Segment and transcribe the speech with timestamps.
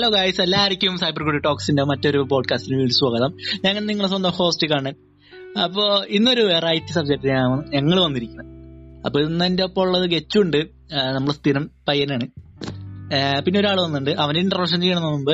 [0.00, 3.36] Hello guys എല്ലാവർക്കും cyber good ടോക്സിന്റെ മറ്റൊരു പോഡ്കാസ്റ്റിന് സ്വാഗതം.
[3.64, 4.94] ഞങ്ങൾ നിങ്ങളെ സ്വന്തം ഹോസ്റ്റ് കാണാൻ.
[5.64, 8.46] അപ്പോ ഇന്നൊരു വെറൈറ്റി സബ്ജക്റ്റിനാണ് ഞങ്ങൾ വന്നിരിക്കുന്നത്.
[9.06, 10.56] അപ്പൊ ഇന്ന് എന്റെ ഒപ്പം ഉള്ളത് ഗച്ചുണ്ട്
[11.14, 12.26] നമ്മൾ സ്ഥിരം പയ്യനാണ്.
[13.44, 14.10] പിന്നെ ഒരാൾ വന്നിട്ടുണ്ട്.
[14.10, 15.32] അവന് ഇൻട്രൊഡക്ഷൻ ചെയ്യണ മുമ്പ്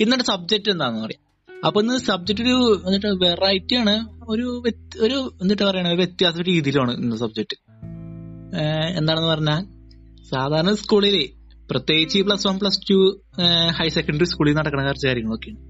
[0.00, 1.54] ഇന്നത്തെ സബ്ജക്ട് എന്താണെന്ന് പറയാം.
[1.66, 3.94] അപ്പൊ ഇന്ന് സബ്ജക്ട് ഒരു എന്നിട്ട് വെറൈറ്റി ആണ്.
[4.28, 4.62] ഒരു
[5.00, 7.56] ഒരു എന്നിട്ട് പറയണ ഒരു വ്യത്യാസ രീതിയിലാണ് ഇന്ന് സബ്ജക്ട്
[8.98, 9.64] എന്താണെന്ന് പറഞ്ഞാൽ
[10.30, 11.41] സാധാരണ സ്കൂളിൽ
[11.72, 12.96] പ്രത്യേകിച്ച് plus one plus two
[13.78, 15.60] higher secondary സ്കൂളിൽ നടക്കുന്ന കുറച്ച് കാര്യങ്ങളൊക്കെയാണ്.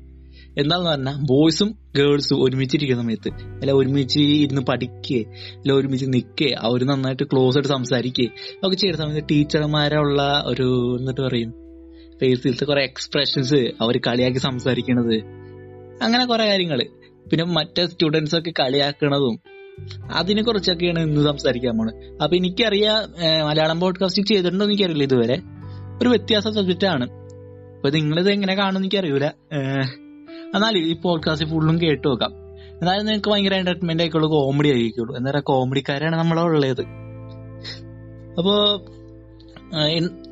[0.59, 5.21] എന്താന്ന് പറഞ്ഞാൽ ബോയ്സും ഗേൾസും ഒരുമിച്ചിരിക്കുന്ന സമയത്ത് അല്ല ഒരുമിച്ച് ഇരുന്ന് പഠിക്കേ
[5.59, 8.27] അല്ല ഒരുമിച്ച് നിൽക്കേ അവർ നന്നായിട്ട് ക്ലോസ് ആയിട്ട് സംസാരിക്കേ
[8.65, 11.53] ഒക്കെ ചെയ്യുന്ന സമയത്ത് ടീച്ചർമാരുള്ള ഒരു എന്നിട്ട് പറയും
[12.21, 15.17] ഫേസിലത്തെ കുറെ എക്സ്പ്രഷൻസ് അവർ കളിയാക്കി സംസാരിക്കണത്.
[16.05, 16.81] അങ്ങനെ കുറെ കാര്യങ്ങൾ
[17.31, 19.37] പിന്നെ മറ്റേ സ്റ്റുഡൻസ് ഒക്കെ കളിയാക്കണതും
[20.13, 22.01] അതിനെ കുറിച്ചൊക്കെയാണ് ഇന്ന് സംസാരിക്കാൻ പോണത്.
[22.23, 22.99] അപ്പൊ എനിക്കറിയാം
[23.49, 25.37] മലയാളം പോഡ്കാസ്റ്റ് ചെയ്തിട്ടുണ്ടോ എനിക്കറിയില്ല ഇതുവരെ.
[26.03, 27.05] ഒരു വ്യത്യാസ സബ്ജക്റ്റ് ആണ്
[27.75, 29.27] അപ്പൊ നിങ്ങളിത് എങ്ങനെ കാണുമെന്ന് എനിക്കറിയൂല.
[29.27, 29.81] അറിയൂല
[30.55, 32.33] എന്നാലും ഈ പോഡ്കാസ്റ്റ് ഫുള്ളും കേട്ട് നോക്കാം.
[32.81, 35.17] എന്നാലും നിങ്ങൾക്ക് ഭയങ്കര എന്റർടൈൻമെന്റ് ആയിക്കുള്ളൂ കോമഡി ആയിരിക്കുള്ളൂ.
[35.17, 36.81] എന്താ പറയാ കോമഡിക്കാരാണ് നമ്മളെ ഉള്ളത്.
[38.39, 38.53] അപ്പോ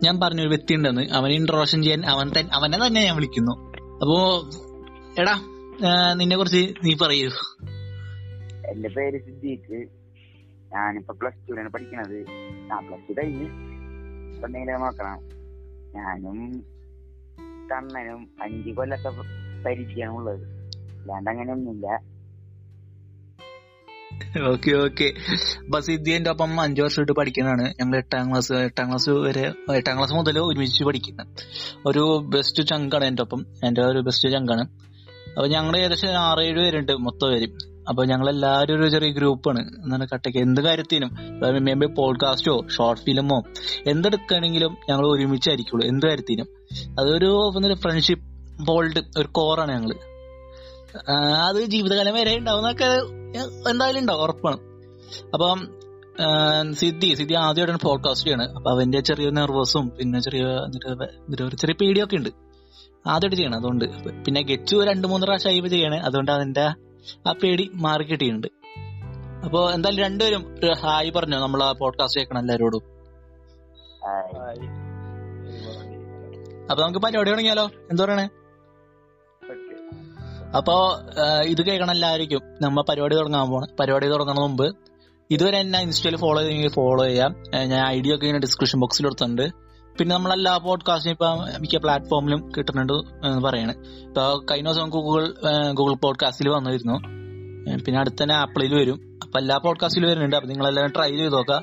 [0.04, 1.02] ഞാൻ പറഞ്ഞ ഒരു വ്യക്തി ഉണ്ടെന്ന്.
[1.12, 3.54] അവനെ ഇൻട്രോഷൻ ചെയ്യാൻ അവൻ തന്നെ അവനെ തന്നെ ഞാൻ വിളിക്കുന്നു.
[4.02, 4.18] അപ്പോ
[5.20, 5.34] എടാ
[6.12, 7.28] നിന്നെ കുറിച്ച് നീ പറയൂ.
[8.70, 9.78] എന്റെ പേര് സിദ്ദീഖ്.
[10.74, 12.18] ഞാനിപ്പോ പ്ലസ് ടുവിലാണ് പഠിക്കണത്.
[12.72, 13.48] ആ പ്ലസ് ടു കഴിഞ്ഞ്
[14.82, 15.39] നോക്കണം.
[15.96, 16.38] ഞാനും
[17.72, 19.10] കണ്ണനും അഞ്ചു കൊല്ലത്തെ
[19.66, 20.44] പരിചയമുള്ളത്
[21.00, 21.86] അല്ലാണ്ട് അങ്ങനെ ഒന്നുമില്ല
[24.48, 24.70] ഓക്കെ.
[24.84, 25.06] ഓക്കെ
[26.10, 27.74] എന്റെ ഒപ്പം അഞ്ചു വർഷമായിട്ട് പഠിക്കുന്നതാണ്.
[27.80, 29.44] ഞങ്ങൾ എട്ടാം ക്ലാസ് എട്ടാം ക്ലാസ് വരെ
[29.76, 31.28] എട്ടാം ക്ലാസ് മുതൽ ഒരുമിച്ച് പഠിക്കുന്നത്
[31.86, 32.02] ഒരു
[32.34, 33.46] ബെസ്റ്റ് ചങ്കാണ് എന്റെ ഒപ്പം.
[33.64, 34.64] എന്റെ ഒരു ബെസ്റ്റ് ചങ്കാണ്
[35.36, 37.28] അപ്പൊ ഞങ്ങൾ ഏകദേശം ആറേഴ് പേരുണ്ട് മൊത്തം
[37.88, 41.10] അപ്പൊ ഞങ്ങൾ എല്ലാവരും ഒരു ചെറിയ ഗ്രൂപ്പാണ് എന്നാണ് കട്ടയ്ക്ക് എന്ത് കാര്യത്തിനും
[41.78, 43.42] മേ പോഡ്കാസ്റ്റോ ഷോർട്ട് ഫിലിമോ
[43.86, 45.88] എന്തെടുക്കുകയാണെങ്കിലും ഞങ്ങൾ ഒരുമിച്ചായിരിക്കുള്ളൂ.
[45.88, 46.46] എന്ത് കാര്യത്തിനും.
[47.00, 48.24] അതൊരു ഫ്രണ്ട്ഷിപ്പ്
[48.64, 49.94] ബോൾഡ് ഒരു കോറാണ് ഞങ്ങൾ.
[51.46, 52.84] അത് ജീവിതകാലം വരെ ഉണ്ടാവുന്നൊക്കെ
[53.70, 54.58] എന്തായാലും ഉണ്ടാവും ഉറപ്പാണ്.
[55.32, 55.80] അപ്പം
[56.74, 60.42] സിദ്ധി സിദ്ധി ആദ്യമായിട്ടാണ് പോഡ്കാസ്റ്റ് ചെയ്യണത് അപ്പൊ അവന്റെ ചെറിയ നെർവസും പിന്നെ ചെറിയ
[61.44, 62.28] ഒരു ചെറിയ പേടിയൊക്കെ ഉണ്ട്.
[63.06, 63.84] ആദ്യമായിട്ട് ചെയ്യണം അതുകൊണ്ട്.
[64.24, 65.98] പിന്നെ ഗെച്ചു രണ്ടു മൂന്ന് പ്രാവശ്യം ചെയ്യണേ.
[65.98, 66.68] അതുകൊണ്ട് അതിന്റെ
[67.28, 68.48] ആ പേടി മാറി കിട്ടിയിട്ടുണ്ട്.
[69.44, 72.82] അപ്പൊ എന്തായാലും രണ്ടുപേരും ഒരു ഹായ് പറഞ്ഞു നമ്മൾ ആ പോഡ്കാസ്റ്റ് കേൾക്കണം എല്ലാരോടും.
[76.70, 77.64] അപ്പൊ നമുക്ക് പരിപാടി തുടങ്ങിയാലോ?
[77.90, 78.26] എന്താ പറയണേ?
[80.56, 80.74] അപ്പോ
[81.44, 83.66] ഇത് കേൾക്കണം എല്ലാവർക്കും നമ്മ പരിപാടി തുടങ്ങാൻ പോണ.
[83.80, 84.76] പരിപാടി തുടങ്ങണ മുമ്പ്
[85.30, 87.32] ഇതുവരെ എന്നെ ഇൻസ്റ്റയിൽ ഫോളോ ചെയ്തെങ്കിൽ ഫോളോ ചെയ്യാം.
[87.68, 89.44] ഞാൻ ഐഡിയ ഒക്കെ ഇങ്ങനെ ഡിസ്ക്രിപ്ഷൻ ബോക്സിൽ എടുത്തിട്ടുണ്ട്
[89.98, 91.28] പിന്നെ നമ്മളെല്ലാ പോഡ്കാസ്റ്റും ഇപ്പൊ
[91.60, 92.92] മിക്ക പ്ലാറ്റ്ഫോമിലും കിട്ടുന്നുണ്ട്
[93.26, 93.72] എന്ന് പറയാണ്.
[94.08, 95.24] ഇപ്പൊ കഴിഞ്ഞ ദിവസം ഗൂഗിൾ
[95.72, 96.96] ഗൂഗിൾ പോഡ്കാസ്റ്റിൽ വന്നിരുന്നു.
[97.84, 98.98] പിന്നെ അടുത്ത തന്നെ ആപ്പിളിൽ വരും.
[99.24, 100.36] അപ്പൊ എല്ലാ പോഡ്കാസ്റ്റിലും വരുന്നുണ്ട്.
[100.36, 101.58] അപ്പൊ നിങ്ങൾ എല്ലാവരും ട്രൈ ചെയ്ത് നോക്കുക.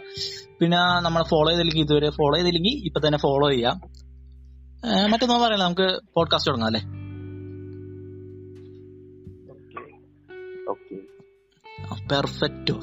[0.60, 3.78] പിന്നെ നമ്മൾ ഫോളോ ചെയ്തില്ലെങ്കിൽ ഇതുവരെ ഫോളോ ചെയ്തില്ലെങ്കിൽ ഇപ്പൊ തന്നെ ഫോളോ ചെയ്യാം.
[5.12, 6.84] മറ്റൊന്നും പറയല നമുക്ക് പോഡ്കാസ്റ്റ് തുടങ്ങാം അല്ലേ?
[10.74, 10.96] ഓക്കെ
[12.12, 12.74] പെർഫെക്റ്റ്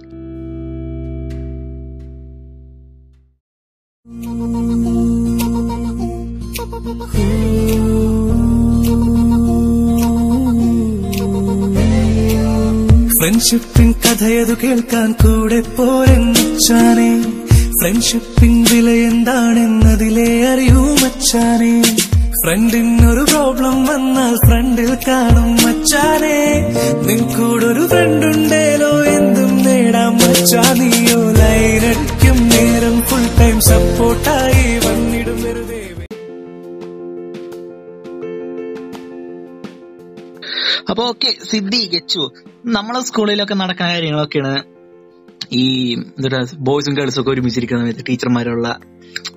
[13.25, 17.23] ഫ്രണ്ട്ഷിപ്പിൻ കഥയതു കേൾക്കാൻ കൂടെ പോരെന്നച്ചാനെ.
[17.81, 21.97] ഫ്രണ്ട്ഷിപ്പിൻ വില എന്താണെന്നതിലേ അറിയൂ മച്ചാനെ.
[22.45, 26.69] ഫ്രണ്ടിനൊരു പ്രോബ്ലം വന്നാൽ ഫ്രണ്ടിൽ കാണും മച്ചാനെ.
[27.07, 30.73] നിൻകൂടൊരു ഫ്രണ്ടുണ്ടേലോ എന്തും നേടാം മച്ചാ.
[30.73, 35.97] നീയോ ലൈനടിക്കും നേരം ഫുൾ ടൈം സപ്പോർട്ടായി വന്നിടും വെറുതെ.
[40.91, 42.31] അപ്പൊ ഓക്കെ സിദ്ധി ഗച്ചു.
[42.65, 44.53] നമ്മളെ സ്കൂളിലൊക്കെ നടക്കുന്ന കാര്യങ്ങളൊക്കെയാണ്
[45.53, 48.69] ഈ എന്താ ബോയ്സും ഗേൾസും ഒക്കെ ഒരുമിച്ചിരിക്കുന്ന സമയത്ത് ടീച്ചർമാരുള്ള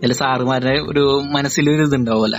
[0.03, 2.37] അല്ല സാറുമാരുടെ ഒരു മനസ്സിലൊരു ഇതുണ്ടാവുമല്ല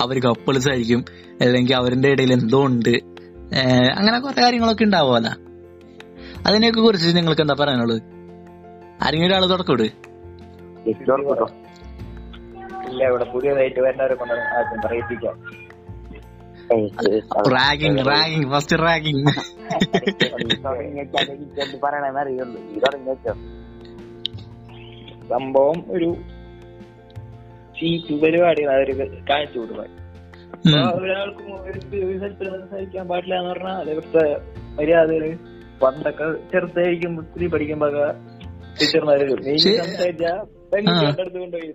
[0.00, 1.04] അവർ കപ്പിൾസ് ആയിരിക്കും
[1.40, 2.94] അല്ലെങ്കിൽ അവരുടെ ഇടയിൽ എന്തോ ഉണ്ട്
[3.96, 5.32] അങ്ങനെ കുറെ കാര്യങ്ങളൊക്കെ ഉണ്ടാവുമല്ലോ.
[6.46, 8.02] അതിനെയൊക്കെ കുറിച്ച് നിങ്ങൾക്ക് എന്താ പറയാനുള്ളത്?
[9.02, 9.88] ആരെങ്കിലും ഒരാൾ തുടക്കം ഇട്
[10.86, 11.46] ജസ്റ്റ് ഓർക്കട്ടോ
[12.90, 14.34] ഇല്ല ഇവിടെ പുതിയതായിട്ട് വരുന്നവരെ കൊണ്ട്
[14.86, 15.36] പറയിപ്പിക്കാം.
[17.54, 19.24] റാഗിങ് റാഗിങ് ഫസ്റ്റ് റാഗിങ്
[25.30, 26.08] സംഭവം ഒരു
[27.76, 28.88] ചീറ്റ് പരിപാടിയാണ് അവർ
[29.30, 29.96] കാണിച്ചു കൊടുക്കുന്നത്
[30.98, 34.24] ഒരാൾക്കും ഒരു സ്ഥലത്ത് സംസാരിക്കാൻ പാടില്ല എന്ന് പറഞ്ഞാൽ അതേപോലത്തെ
[34.78, 35.24] മര്യാദകൾ
[35.82, 37.88] പണ്ടൊക്കെ ചെറുതായിരിക്കും സ്ത്രീ പഠിക്കുമ്പോ
[38.78, 40.32] ടീച്ചർമാര് നീ സംസാരിച്ചാൽ സംസാരിച്ചാ
[40.72, 41.72] പെൺകുട്ടികളുടെ അടുത്ത് കൊണ്ടുപോയി.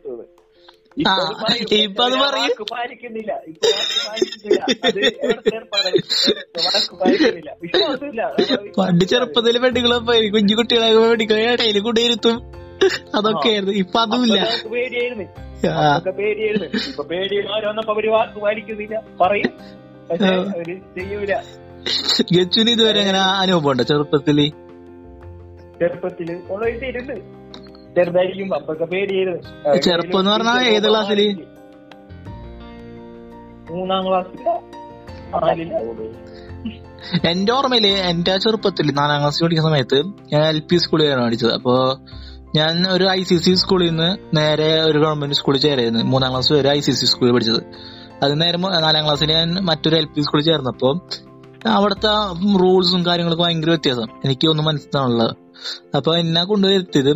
[0.97, 2.51] ഇപ്പൊ അത് പറയും.
[2.71, 3.31] പാലിക്കുന്നില്ല.
[3.51, 3.69] ഇപ്പൊ
[8.77, 9.97] പണ്ട് ചെറുപ്പത്തിൽ പെണ്ണുങ്ങളെ
[10.35, 12.31] കുഞ്ഞു കുട്ടികളെ പെണ്ണുങ്ങളെ ഇടയിൽ അതൊക്കെ
[13.17, 14.37] അതൊക്കെയായിരുന്നു ഇപ്പൊ അതുമില്ല.
[14.37, 15.27] ഇല്ല നമുക്ക് പേടിയായിരുന്നു.
[15.83, 16.67] അതൊക്കെ പേടിയായിരുന്നു.
[16.91, 17.35] ഇപ്പൊ പേടി
[17.69, 18.95] വന്നപ്പോ അവർ വാക്ക് പാലിക്കുന്നില്ല.
[19.21, 19.51] പറയും.
[20.09, 21.33] പക്ഷെ അവർ ചെയ്യൂല.
[22.35, 24.37] ഗച്ചുവിന് ഇതുവരെ അങ്ങനെ അനുഭവം ഉണ്ടോ ചെറുപ്പത്തിൽ?
[25.79, 27.15] ചെറുപ്പത്തിൽ കൊണ്ടുപോയിട്ടിരുന്ന്
[27.97, 31.21] ചെറുതായിരിക്കും അപ്പൊക്കെ പേടിയായിരുന്നു ചെറുപ്പം എന്ന് പറഞ്ഞാ ഏത് ക്ലാസ്സിൽ?
[33.71, 34.39] മൂന്നാം ക്ലാസ്സിൽ
[37.31, 39.97] എന്റെ ഓർമ്മയിൽ എന്റെ ചെറുപ്പത്തിൽ നാലാം ക്ലാസ്സിൽ പഠിക്കുന്ന സമയത്ത്
[40.31, 41.51] ഞാൻ എൽ പി സ്കൂളിലാണ് പഠിച്ചത്.
[41.53, 41.73] അപ്പോ
[42.55, 46.03] ഞാൻ ഒരു ഐ സി സി സ്കൂളിൽ നിന്ന് നേരെ ഒരു ഗവൺമെന്റ് സ്കൂളിൽ ചേരായിരുന്നു.
[46.11, 47.61] മൂന്നാം ക്ലാസ് വരെ ഐ സി സി സ്കൂളിൽ പഠിച്ചത്.
[48.23, 50.89] അത് നേരെ നാലാം ക്ലാസ്സിൽ ഞാൻ മറ്റൊരു എൽ പി സ്കൂളിൽ ചേർന്നപ്പോ
[51.75, 52.09] അവിടുത്തെ
[52.61, 54.07] റൂൾസും കാര്യങ്ങളൊക്കെ ഭയങ്കര വ്യത്യാസം.
[54.25, 55.33] എനിക്ക് ഒന്നും മനസ്സിലാണുള്ളത്
[55.97, 57.13] അപ്പൊ എന്നെ കൊണ്ടുവരുത്തിയത്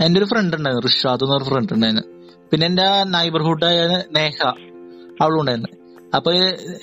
[0.00, 2.02] എന്റെ ഒരു ഫ്രണ്ട് ഉണ്ടായിരുന്നു റിഷാദ് എന്നൊരു ഫ്രണ്ട് ഉണ്ടായിരുന്നു.
[2.50, 3.04] പിന്നെ എന്റെ ആയ
[4.12, 4.46] നേഹ
[5.22, 5.68] അവളുണ്ടായിരുന്നു
[6.16, 6.32] അപ്പൊ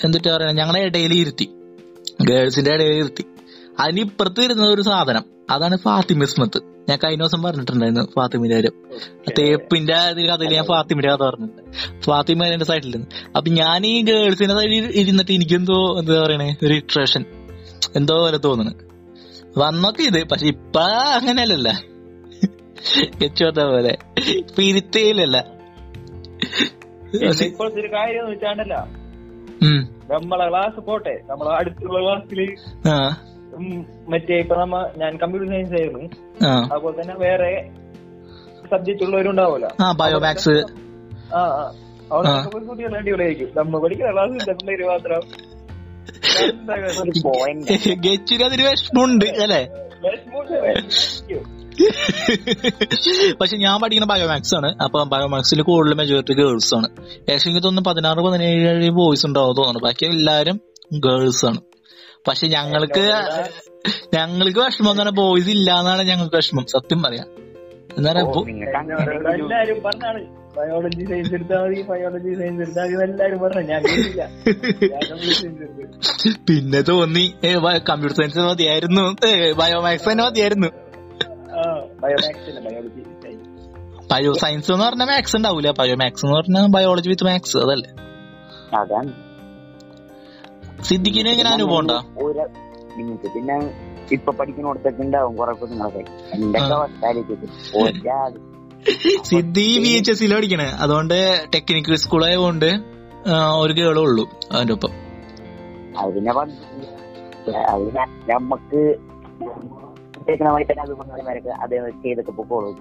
[0.03, 1.49] എന്തിട്ട് പറയുന്നത് ഞങ്ങളെ ഇടയിൽ ഇരുത്തി.
[2.29, 3.25] ഗേൾസിന്റെ ഇടയിൽ ഇരുത്തി.
[3.79, 6.59] അതിനിപ്പുറത്ത് ഇരുന്ന ഒരു സാധനം അതാണ് ഫാത്തിമ ഇസ്മത്ത്
[6.89, 8.75] ഞാൻ കഴിഞ്ഞ ദിവസം പറഞ്ഞിട്ടുണ്ടായിരുന്നു ഫാത്തിമിന്റെ കാര്യം.
[9.39, 12.01] തേപ്പിന്റെ കഥയിൽ ഞാൻ ഫാത്തിമിന്റെ കഥ പറഞ്ഞിട്ടുണ്ട്.
[12.01, 13.07] ഫാത്തിമ എന്റെ സൈഡിൽ നിന്ന്.
[13.37, 17.25] അപ്പൊ ഞാൻ ഈ ഗേൾസിന്റെ സൈഡിൽ ഇരുന്നിട്ട് എനിക്കെന്തോ എന്താ പറയണേ ഒരു ഇട്രേഷൻ
[17.95, 18.73] എന്തോ പോലെ തോന്നുന്നു.
[19.57, 20.79] വന്നൊക്കെ ഇത് പക്ഷെ ഇപ്പ
[21.19, 21.69] അങ്ങനെയല്ലല്ല.
[23.23, 23.97] എച്ചോത്ത പോലെ
[24.41, 25.45] ഇപ്പൊ ഇരുത്തേയിലല്ല
[27.45, 28.87] ഇപ്പോഴത്തെ ഒരു കാര്യം എന്ന് വെച്ചാണ്ടല്ല.
[30.13, 31.21] നമ്മളെ ക്ലാസ് പോട്ടെ.
[31.29, 32.55] നമ്മളെ അടുത്തുള്ള ക്ലാസ്സിൽ
[34.09, 36.09] മറ്റേ ഇപ്പൊ നമ്മ ഞാൻ കമ്പ്യൂട്ടർ സയൻസ് ആയിരുന്നു.
[36.73, 37.71] അതുപോലെ തന്നെ വേറെ
[38.71, 40.65] സബ്ജക്ട് ഉള്ളവരുണ്ടാവുമല്ലോ ആ ബയോമാക്സ്
[41.35, 41.71] ആ
[42.11, 45.21] അവിടെ കുട്ടികൾ അടിപൊളിയായിരിക്കും നമ്മ പഠിക്കുന്ന ക്ലാസ് പിള്ളേര് മാത്രം
[48.45, 49.86] അതിന് വിഷമമുണ്ട് അല്ലെ?
[53.41, 54.75] പക്ഷെ ഞാൻ പഠിക്കുന്ന ബയോമാക്സ് ആണ്.
[54.83, 56.87] അപ്പൊ ബയോമാക്സിൽ കൂടുതൽ മെജോറിറ്റി ഗേൾസ് ആണ്.
[57.15, 59.79] ഏകദേശം എനിക്ക് തോന്നുന്നു പതിനാറ് പതിനേഴ് ബോയ്സ് ഉണ്ടാവും തോന്നുന്നു.
[59.79, 60.61] ബാക്കി എല്ലാരും
[60.93, 61.57] ഗേൾസ് ആണ്.
[62.27, 63.23] പക്ഷെ ഞങ്ങൾക്ക്
[64.13, 66.65] ഞങ്ങൾക്ക് വിഷമം എന്ന് പറഞ്ഞാൽ ബോയ്സ് ഇല്ല എന്നാണ് ഞങ്ങൾക്ക് വിഷമം.
[66.65, 67.27] സത്യം പറയാം.
[67.97, 68.13] എന്താ
[70.57, 73.63] ബയോളജി സയൻസ് എടുത്താൽ മതി ബയോളജി സയൻസ് എടുത്താൽ മതി എല്ലാരും പറഞ്ഞു.
[73.71, 73.81] ഞാൻ
[76.47, 77.25] പിന്നെ തോന്നി
[77.89, 79.05] കമ്പ്യൂട്ടർ സയൻസ് മതിയായിരുന്നു.
[79.61, 80.69] ബയോമാക്സ് തന്നെ മതിയായിരുന്നു.
[81.59, 81.61] ആ
[82.03, 83.45] ബയോമാക്സ് അല്ല ബയോളജി സയൻസ്
[84.11, 85.69] ബയോ സയൻസ് എന്ന് പറഞ്ഞാൽ മാത്സ് ഉണ്ടാവൂല.
[85.79, 87.89] ബയോമാക്സ് എന്ന് പറഞ്ഞാൽ ബയോളജി വിത്ത് മാത്സ് അതല്ലേ?
[88.81, 89.11] അതാണ്.
[90.87, 91.97] സിദ്ദിഖിന് എങ്ങനെ അനുഭവം ഉണ്ടോ?
[93.35, 93.55] പിന്നെ
[94.15, 96.03] ഇപ്പൊ പഠിക്കുന്നിടത്തൊക്കെ ഉണ്ടാവും കുറെ കുഞ്ഞുങ്ങളൊക്കെ.
[96.35, 96.59] എന്റെ
[99.23, 100.65] സിദ്ധി ബി എച്ച് എസ് പഠിക്കണേ.
[100.65, 102.65] അതുകൊണ്ട് ടെക്നിക്കൽ സ്കൂൾ ആയതുകൊണ്ട്
[103.59, 104.89] ഒരു കേളേ ഉള്ളൂ അതിന്റെ ഒപ്പം.
[105.97, 106.31] അതിനെ
[107.57, 108.03] അതിനെ
[108.33, 108.95] നമ്മക്ക്
[111.61, 112.71] അത് ചെയ്തൊക്കെ പൊക്കോളൂ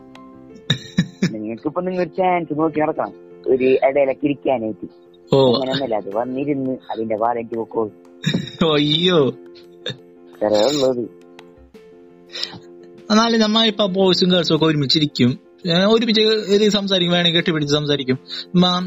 [1.80, 3.12] നിങ്ങൾ ചാൻസ് നോക്കി നടക്കണം.
[3.46, 4.86] ഒരു ഇടയിലൊക്കെ ഇരിക്കാനായിട്ട്.
[5.34, 5.96] അങ്ങനെയൊന്നുമില്ല.
[5.96, 7.90] അത് വന്നിരുന്ന് അതിന്റെ വാലന്റ് പൊക്കോളൂ
[8.72, 9.18] അയ്യോ.
[10.44, 11.04] ഉള്ളത്
[13.10, 15.45] എന്നാലും നമ്മ ഇപ്പൊ ബോയ്സും ഗേൾസും ഒക്കെ ഒരുമിച്ചിരിക്കും.
[15.88, 16.22] ഒരുമിച്ച്
[16.70, 18.18] സംസാരിക്കും വേണമെങ്കിൽ കെട്ടിപ്പിടിച്ച് സംസാരിക്കും.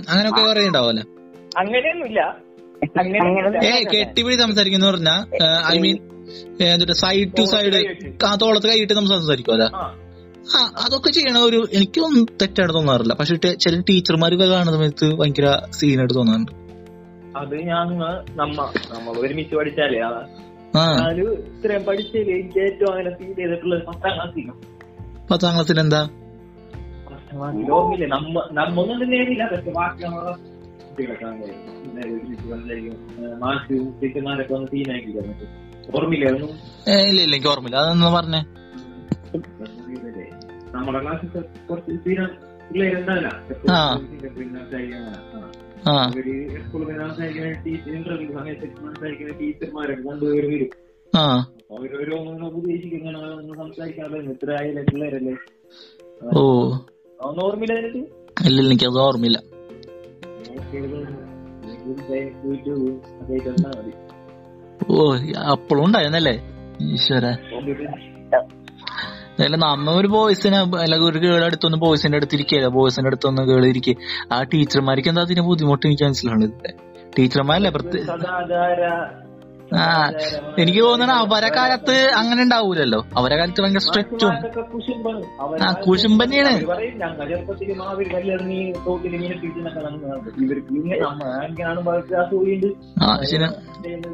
[0.10, 1.04] അങ്ങനെയൊക്കെ കുറെ ഉണ്ടാവല്ലേ
[1.58, 2.22] അങ്ങനെയൊന്നുമില്ല.
[3.00, 5.16] അങ്ങനെ ഏ കെട്ടിപ്പിടിച്ച് സംസാരിക്കുന്ന പറഞ്ഞാ
[5.72, 5.98] ഐ മീൻ
[6.66, 7.80] എന്നിട്ട് സൈഡ് ടു സൈഡ്
[8.26, 9.86] ആ തോളത്ത് കൈയിട്ട് നമ്മൾ സംസാരിക്കും അല്ല ആ.
[10.86, 13.14] അതൊക്കെ ചെയ്യണ ഒരു എനിക്കൊന്നും തെറ്റായിട്ട് തോന്നാറില്ല.
[13.14, 16.54] പക്ഷെ ചില ടീച്ചർമാരൊക്കെ കാണുന്ന സമയത്ത് ഭയങ്കര സീനായിട്ട് തോന്നാറുണ്ട്.
[17.38, 17.88] അത് ഞാൻ
[18.36, 18.56] നമ്മ
[18.92, 20.00] നമ്മൾ ഒരുമിച്ച് പഠിച്ചാലേ
[21.50, 24.58] ഇത്രയും പഠിച്ചതിൽ എനിക്ക് ഏറ്റവും അങ്ങനെ ഫീൽ ചെയ്തിട്ടുള്ളത് പത്താം ക്ലാസ്സിലും
[25.32, 26.02] പത്താം ക്ലാസ്സിൽ എന്താ
[28.08, 29.18] നമ്മ നമ്മൊന്നും തന്നെ
[29.52, 30.34] പക്ഷെ ബാക്കി നമ്മളെ
[30.90, 31.50] കുട്ടികളൊക്കെ
[34.02, 34.54] ടീച്ചർമാരൊക്കെ
[35.94, 37.78] ഓർമ്മയില്ലേ ഇല്ല ഇല്ല എനിക്ക് ഓർമ്മയില്ല.
[37.78, 38.42] അതൊന്ന് പറഞ്ഞേ.
[40.74, 41.30] നമ്മുടെ ക്ലാസ്സിൽ
[41.70, 41.92] കുറച്ച്
[46.06, 46.28] അവർ
[46.66, 50.70] സ്കൂളിൽ സംസാരിക്കുന്ന ടീച്ചർ ഇന്റർവ്യൂ സമയത്ത് സംസാരിക്കുന്ന ടീച്ചർമാരൊക്കെ കൊണ്ടുപോയി വരും.
[51.14, 51.24] ആ.
[51.72, 52.18] അവരോരോ
[52.48, 55.36] ഉപദേശിക്കുന്ന സംസാരിക്കാതെ ഇത്ര ആയില്ലേ പിള്ളേരല്ലേ?
[56.36, 56.44] ഓ.
[57.20, 58.02] അതൊന്നും ഓർമ്മയില്ല നിനക്ക്
[58.42, 59.40] ഇല്ല ഇല്ല എനിക്കത് ഓർമ്മയില്ല.
[64.90, 65.06] ഓ
[65.54, 66.36] അപ്പോഴും ഉണ്ടായിരുന്നല്ലേ?
[66.88, 67.26] ഈശ്വര.
[69.44, 73.96] അല്ല നമ്മ ഒരു ബോയ്സിനെ അല്ലെങ്കിൽ ഒരു ഗേൾ അടുത്തൊന്ന് ബോയ്സിന്റെ അടുത്ത് ഇരിക്കുക ബോയ്സിന്റെ അടുത്തൊന്ന് ഗേൾ ഇരിക്കുക
[74.32, 75.84] ആ ടീച്ചർമാർക്ക് എന്താ അതിന് ബുദ്ധിമുട്ട്?
[75.88, 76.48] എനിക്ക് മനസ്സിലാണ്
[77.16, 78.06] ടീച്ചർമാരല്ലേ പ്രത്യേക
[79.78, 80.12] ആ
[80.60, 83.06] എനിക്ക് തോന്നണ അവരെ കാലത്ത് അങ്ങനെ ഉണ്ടാവൂലല്ലോ.
[83.18, 83.80] അവരെ കാലത്ത് ഭയങ്കര.
[85.40, 86.50] അവർ ആ, കുശുംബന്നെയാണ്
[93.04, 93.56] ആ ശരി ചെയ്യുന്നത്?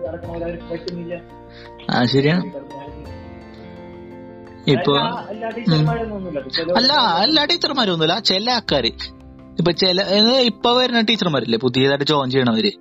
[0.07, 1.21] നടക്കണവരെ അവർക്ക് പറ്റുന്നില്ല.
[1.91, 2.43] ആ ശരിയാണ്
[4.67, 4.97] ഇപ്പൊ
[6.77, 6.93] അല്ല
[7.23, 8.91] എല്ലാ ടീച്ചർമാരും ഒന്നുമില്ല ചില ആൾക്കാര്.
[9.59, 10.01] ഇപ്പൊ ചില
[10.39, 11.59] ഇപ്പൊ വരുന്ന ടീച്ചർമാരില്ലേ?
[11.63, 12.71] പുതിയതായിട്ട് ജോയിൻ ചെയ്യണവര്.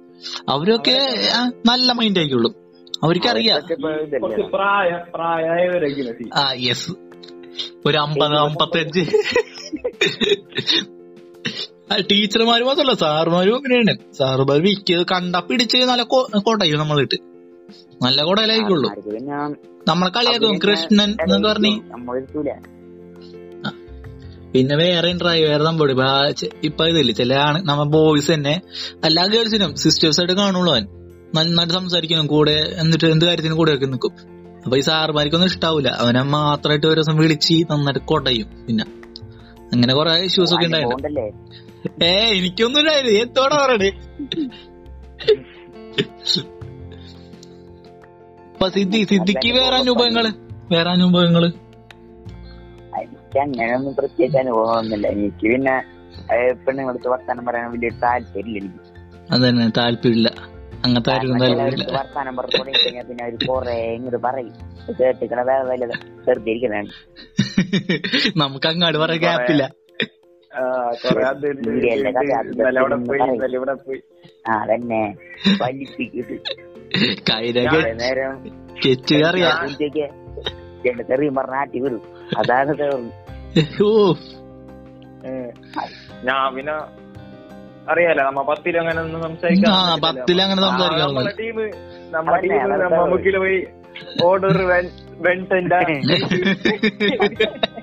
[0.49, 1.19] അവരൊക്കെ
[1.67, 2.64] നല്ല മൈൻഡ് ആയിക്കുള്ളൂ.
[3.05, 3.61] അവർക്കറിയാം.
[6.35, 6.91] ആ യെസ്
[7.87, 9.01] ഒരു അമ്പത് അമ്പത്തഞ്ച്.
[12.11, 14.13] ടീച്ചർമാര് മാത്രല്ല സാറുമാരും അങ്ങനെയാണ്.
[14.13, 16.03] സാറുമാർ വിൽക്കിയത് കണ്ട പിടിച്ച് നല്ല
[16.39, 17.15] കൊടയും നമ്മളിട്ട്.
[18.03, 18.91] നല്ല കൊടയിലായിക്കുള്ളൂ
[19.89, 20.59] നമ്മളെ കളിയാക്കും.
[20.71, 21.69] കൃഷ്ണൻ എന്നൊക്കെ പറഞ്ഞു.
[24.53, 25.63] പിന്നെ വേറെ ഡ്രൈവർ
[25.95, 28.61] വേറെ ചെ- ഇപ്പൊ ഇതില്ല ചില ആണ് നമ്മ ബോയ്സ് തന്നെ
[29.05, 31.04] എല്ലാ ഗേൾസിനും സിസ്റ്റേഴ്സ് ആയിട്ട് കാണുള്ളൂ അവൻ.
[31.37, 34.13] നന്നായിട്ട് സംസാരിക്കണം കൂടെ എന്നിട്ട് എന്ത് കാര്യത്തിനും കൂടെ ഒക്കെ നിൽക്കും
[34.65, 35.89] അപ്പൊ ഈ സാറുമാർക്കൊന്നും ഇഷ്ടാവൂല.
[36.03, 38.85] അവനെ മാത്രമായിട്ട് ഒരു ദിവസം വിളിച്ച് നന്നായിട്ട് കൊടയും പിന്നെ.
[39.73, 40.97] അങ്ങനെ കുറെ ഇഷ്യൂസ് ഒക്കെ ഉണ്ടായിരുന്നു
[42.07, 43.91] ഏ എനിക്കൊന്നും ഇല്ലായിരുന്നു എത്തോടെ പറയണേ?
[48.55, 50.27] അപ്പൊ സിദ്ധി സിദ്ധിക്ക് വേറെ അനുഭവങ്ങൾ?
[50.73, 51.45] വേറെ അനുഭവങ്ങൾ?
[53.03, 55.07] എനിക്ക് അങ്ങനെയൊന്നും പ്രത്യേകിച്ച് അനുഭവമൊന്നുമില്ല.
[55.17, 55.75] എനിക്ക് പിന്നെ
[56.65, 58.91] പെണ്ണുങ്ങളടുത്ത് വർത്താനം പറയാൻ വലിയ താല്പര്യമില്ല എനിക്ക്.
[59.35, 60.29] അതന്നെ താല്പര്യമില്ല.
[60.85, 61.13] അങ്ങനത്തെ
[61.95, 64.53] വർത്താനം പറഞ്ഞു കഴിഞ്ഞാൽ പിന്നെ അവർ കൊറേ ഇങ്ങോട്ട് പറയും.
[64.99, 65.95] കേട്ടിക്കണ വേറെ വല്ലത്
[66.27, 66.91] വെറുതെ ഇരിക്കുന്നതാണ്
[68.37, 69.65] നമുക്ക് അങ്ങാട് പറയാൻ ഗ്യാപ്പില്ല
[74.57, 75.03] അതന്നെ.
[78.01, 78.35] നേരം
[81.37, 82.03] പറഞ്ഞ ആട്ടി വിടും
[82.39, 82.73] അതാണ്
[83.83, 83.91] ഓ.
[86.25, 86.75] ഞാൻ പിന്നെ
[87.89, 89.23] അറിയാലോ നമ്മ പത്തിലും അങ്ങനെ ഒന്നും
[90.41, 91.59] അങ്ങനെ സംസാരിക്കാൻ നമ്മളെ ടീം
[92.11, 93.61] നമ്മുടെ ടീം മുക്കിൽ പോയി
[94.25, 94.59] ഓർഡർ
[95.21, 95.81] വെൻസെന്റ്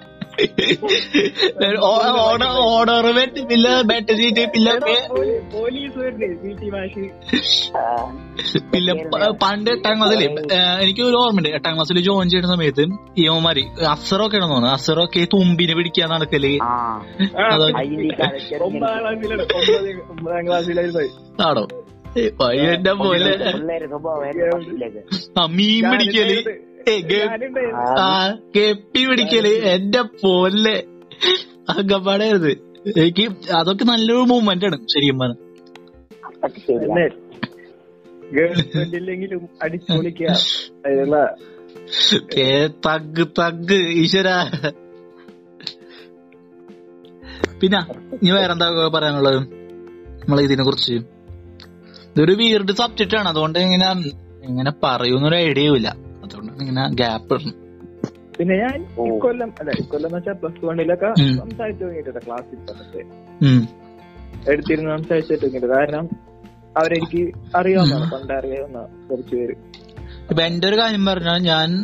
[2.65, 3.05] ഓർഡർ
[3.49, 4.43] പിന്നെ ബെറ്റ് സീറ്റ്
[8.71, 8.93] പിന്നെ
[9.43, 10.21] പണ്ട് എട്ടാം ക്ലാസ്സിൽ
[10.81, 11.49] എനിക്ക് ഒരു ഓർമ്മയുണ്ട്.
[11.49, 12.83] എട്ടാം ക്ലാസ്സിൽ ജോയിൻ ചെയ്യുന്ന സമയത്ത്
[13.17, 14.75] ഇവന്മാര് അസറൊക്കെ ആണെന്ന് തോന്നുന്നു.
[14.77, 16.45] അസറൊക്കെ തുമ്പിനെ പിടിക്കാൻ നടക്കൽ.
[21.47, 21.63] ആണോ
[22.41, 23.31] പയ്യന്റെ പോലെ
[25.39, 26.29] ആ മീൻ പിടിക്കൽ.
[28.55, 30.75] കെപ്പി പിടിക്കൽ എന്റെ പോലെ
[31.69, 32.49] അങ്കപ്പാടായിരുന്നു
[33.03, 33.25] എനിക്ക്
[33.59, 35.35] അതൊക്കെ നല്ലൊരു മൂവ്മെന്റ് ആണ് ശരിക്കും പറഞ്ഞ.
[39.63, 40.29] അടിച്ചു പൊളിക്കുക
[42.85, 44.29] തഗ് തഗ് ഈശ്വര.
[47.61, 47.79] പിന്നെ
[48.13, 49.39] ഇനി വേറെന്താ പറയാനുള്ളത്?
[50.21, 50.95] നമ്മളെ ഇതിനെ കുറിച്ച്.
[52.13, 53.29] ഇതൊരു വീർഡ് സബ്ജക്റ്റ് ആണ്.
[53.29, 53.87] അതുകൊണ്ട് ഇങ്ങനെ
[54.49, 55.89] ഇങ്ങനെ പറയൂന്നൊരു ഐഡിയ ഇല്ല
[56.61, 57.53] ഇങ്ങനെ ഗ്യാപ്പ് ഇടണം.
[58.39, 58.79] പിന്നെ ഞാൻ.
[59.15, 61.13] ഇക്കൊല്ലം അല്ല ഇക്കൊല്ലം എന്ന് വെച്ചാൽ പ്ലസ് വണ്ണിലൊക്കെ.
[61.37, 63.01] സംസാരിച്ചു തുടങ്ങിയിട്ടുണ്ട് ക്ലാസ്സിൽ സമയത്ത്.
[64.51, 66.09] എടുത്തിരുന്ന് സംസാരിച്ചു തുടങ്ങിയിട്ട് കാരണം
[66.77, 69.55] അവരെനിക്ക് അറിയാവുന്നതാണ് പണ്ട് അറിയാവുന്ന കുറച്ച് പേര്.
[70.29, 71.83] ഇപ്പൊ എന്റെ ഒരു കാര്യം പറഞ്ഞാൽ ഞാൻ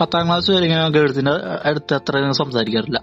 [0.00, 1.32] പത്താം ക്ലാസ് വരെ ഇങ്ങനെ ഗേൾസിന്റെ
[1.64, 2.98] അടുത്ത് അത്ര സംസാരിക്കാറില്ല.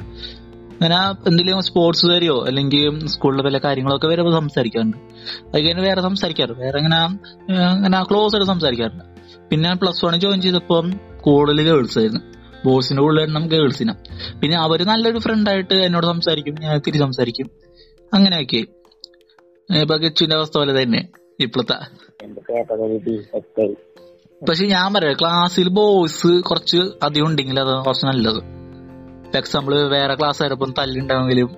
[0.81, 0.97] അങ്ങനെ
[1.29, 4.97] എന്തെങ്കിലും സ്പോർട്സ് വരെയോ അല്ലെങ്കിൽ സ്കൂളിലെ വല്ല കാര്യങ്ങളൊക്കെ വരുമ്പോൾ സംസാരിക്കാറുണ്ട്.
[4.97, 6.51] അത് കഴിഞ്ഞ് വേറെ സംസാരിക്കാറ്.
[6.51, 6.97] വേറെ ഇങ്ങനെ
[7.59, 9.03] അങ്ങനെ ക്ലോസ് ആയിട്ട് സംസാരിക്കാറില്ല.
[9.49, 10.85] പിന്നെ ഞാൻ പ്ലസ് വൺ ജോയിൻ ചെയ്തപ്പം
[11.21, 12.21] കൂടുതൽ ഗേൾസ് ആയിരുന്നു.
[12.65, 13.97] ബോയ്സിന്റെ കൂടുതൽ എണ്ണം ഗേൾസിനും
[14.41, 17.47] പിന്നെ അവർ നല്ലൊരു ഫ്രണ്ടായിട്ട് എന്നോട് സംസാരിക്കും ഞാൻ തിരി സംസാരിക്കും.
[18.13, 18.61] അങ്ങനെയൊക്കെ.
[19.81, 21.01] ഇപ്പൊ ഗച്ചുവിന്റെ അവസ്ഥ പോലെ തന്നെ
[21.39, 21.77] ഇപ്പോഴത്തെ
[24.47, 28.41] പക്ഷെ ഞാൻ പറയാം ക്ലാസ്സിൽ ബോയ്സ് കുറച്ച് അധികം ഉണ്ടെങ്കിൽ അത് കുറച്ച് നല്ലത്.
[29.37, 31.49] എക്സാമ്പിൾ വേറെ ക്ലാസ് ആയപ്പോൾ തല്ലുണ്ടാവെങ്കിലും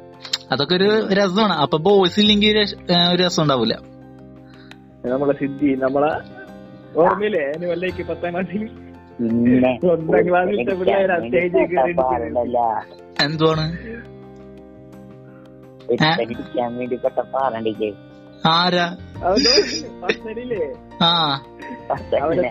[0.51, 1.53] അതൊക്കെ ഒരു രസമാണ്.
[1.53, 2.57] അപ്പൊ ബോയ്സ് ഇല്ലെങ്കിൽ
[3.13, 3.75] ഒരു രസം ഉണ്ടാവില്ല
[5.05, 6.40] നമ്മളെ സിദ്ധി നമ്മളെ
[6.95, 7.43] ഓർമ്മയില്ലേ?
[7.49, 8.63] അതിന് വല്ലേക്ക് പത്താം ക്ലാസ്സിൽ
[9.21, 9.75] ഒന്നാം
[10.27, 12.57] ക്ലാസ്സിലത്തെ പിള്ളേരാ സ്റ്റേജിൽ കയറി പാടുണ്ടല്ല.
[13.25, 13.65] എന്തുവാണ്?
[18.51, 18.87] ആരാ?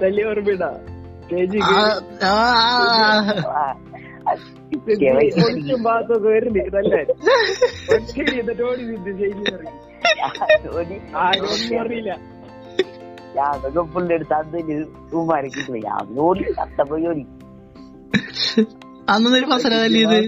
[0.02, 0.70] തല്ലി ഓർമ്മയിടാ
[1.25, 1.61] സ്റ്റേജിൽ
[5.87, 7.02] ഭാഗത്തൊക്കെ വരുന്നുണ്ട് ഇതല്ലേ
[7.94, 8.61] ഒറ്റ
[10.75, 12.11] ഓടി ആരും അറിയില്ല.
[13.37, 14.76] യാതൊക്കെ പുള്ളെടുത്ത് അതിന്
[15.10, 15.49] സുമാരി
[15.87, 17.25] ഞാൻ ജോലി കത്തപ്പോ ജോലി
[19.08, 20.20] അന്നൊരു ഫസല തല്ലിയത്?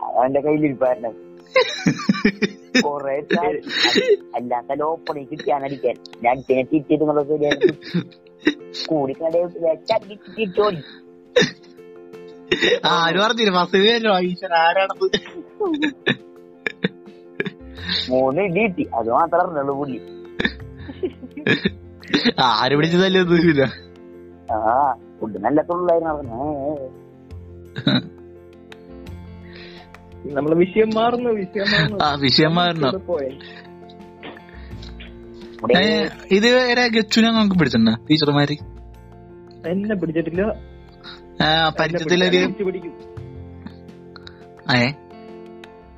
[0.00, 1.10] അവന്റെ കയ്യിലിരിപ്പായിരുന്നു.
[2.82, 3.14] കൊറേ
[4.36, 7.36] അല്ലാത്ത ലോപ്പണി കിട്ടിയാനടിക്കാൻ ഞാൻ രണ്ടിനെ തിരിച്ചത് നിങ്ങളൊക്കെ
[8.88, 9.40] കൂടിക്കണ്ടേ?
[10.36, 10.82] തിരിച്ചോടി
[12.90, 13.52] ആരും അറിഞ്ഞില്ല.
[13.58, 13.78] ഫസ്റ്റ്
[14.62, 15.06] ആരാണത്?
[18.10, 19.98] മൂന്ന് ഇടി അത് മാത്രം അറിഞ്ഞുള്ളൂ പുള്ളി.
[22.42, 23.64] ആര് പിടിച്ച് തല്ലിയൊന്നുമില്ല
[24.52, 24.58] ആ
[25.18, 26.38] ഫുഡ് നല്ല തൊള്ളായിരുന്നു
[30.30, 31.98] നമ്മൾ വിഷയം മാറുന്നു വിഷയം മാറുന്നു.
[32.04, 32.90] ആ വിഷയം മാറുന്നു.
[36.32, 37.94] ഇത് വരെ ഗച്ചുനെ നമുക്ക് പിടിച്ചിട്ടുണ്ടോ?
[38.08, 38.56] ടീച്ചർമാര്?
[39.68, 40.42] എന്നെ പിടിച്ചിട്ടില്ല.
[41.42, 41.48] ആ,
[41.80, 42.40] പരിചയത്തിലൊരു
[44.74, 44.86] ഏ?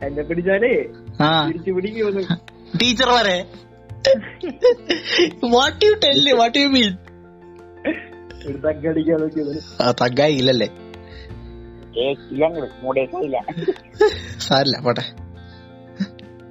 [0.02, 0.72] എന്നെ പിടിച്ചാലേ
[1.21, 2.23] തിരിച്ചു പിടിക്കുമെന്ന്
[2.81, 3.39] ടീച്ചർമാരെ.
[5.50, 6.93] What you tell what you mean
[10.03, 10.69] തഗ്ഗായില്ലല്ലേ
[14.39, 14.77] സാരില്ല.
[14.85, 15.05] പോട്ടെ.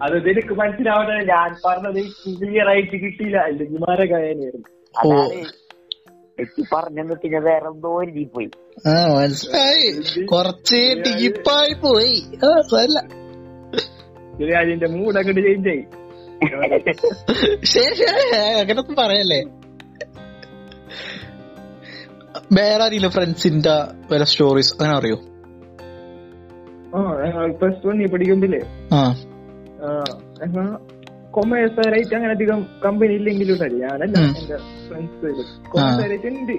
[0.04, 3.38] അത് നിനക്ക് മനസ്സിലാവട്ടെ ഞാൻ പറഞ്ഞത് ക്ലിയർ ആയിട്ട് കിട്ടിയില്ല.
[3.38, 4.68] അല്ലെങ്കിൽ മാരകായനായിരുന്നു
[5.00, 5.40] അതാണ്
[6.42, 7.90] എത്തി പറഞ്ഞു പിന്നെ വേറെ എന്തോ
[8.36, 8.50] പോയി.
[8.90, 9.88] ആ മനസ്സിലായി.
[10.26, 12.16] കൊറച്ച് ടിപ്പായി പോയി.
[12.72, 13.00] സാരില്ല.
[14.62, 15.84] അതിന്റെ മൂഡ് അങ്ങോട്ട് ചേഞ്ച് ആയി.
[17.74, 18.24] ശരി ശരി
[18.60, 19.40] അങ്ങനൊന്നും പറയല്ലേ.
[22.58, 23.76] വേറെ ആരെങ്കിലും ഫ്രണ്ട്സിന്റെ
[24.12, 25.18] വേറെ സ്റ്റോറീസ് അങ്ങനെ അറിയോ?
[27.60, 28.62] പ്ലസ് വണ്ണി പഠിക്കുമ്പില്ലേ
[31.32, 36.56] കൊമേഴ്സ് റേറ്റ് അങ്ങനെ അധികം കമ്പനി ഇല്ലെങ്കിലും ഞാനല്ല എന്റെ ഫ്രണ്ട്സ് ഉണ്ട്.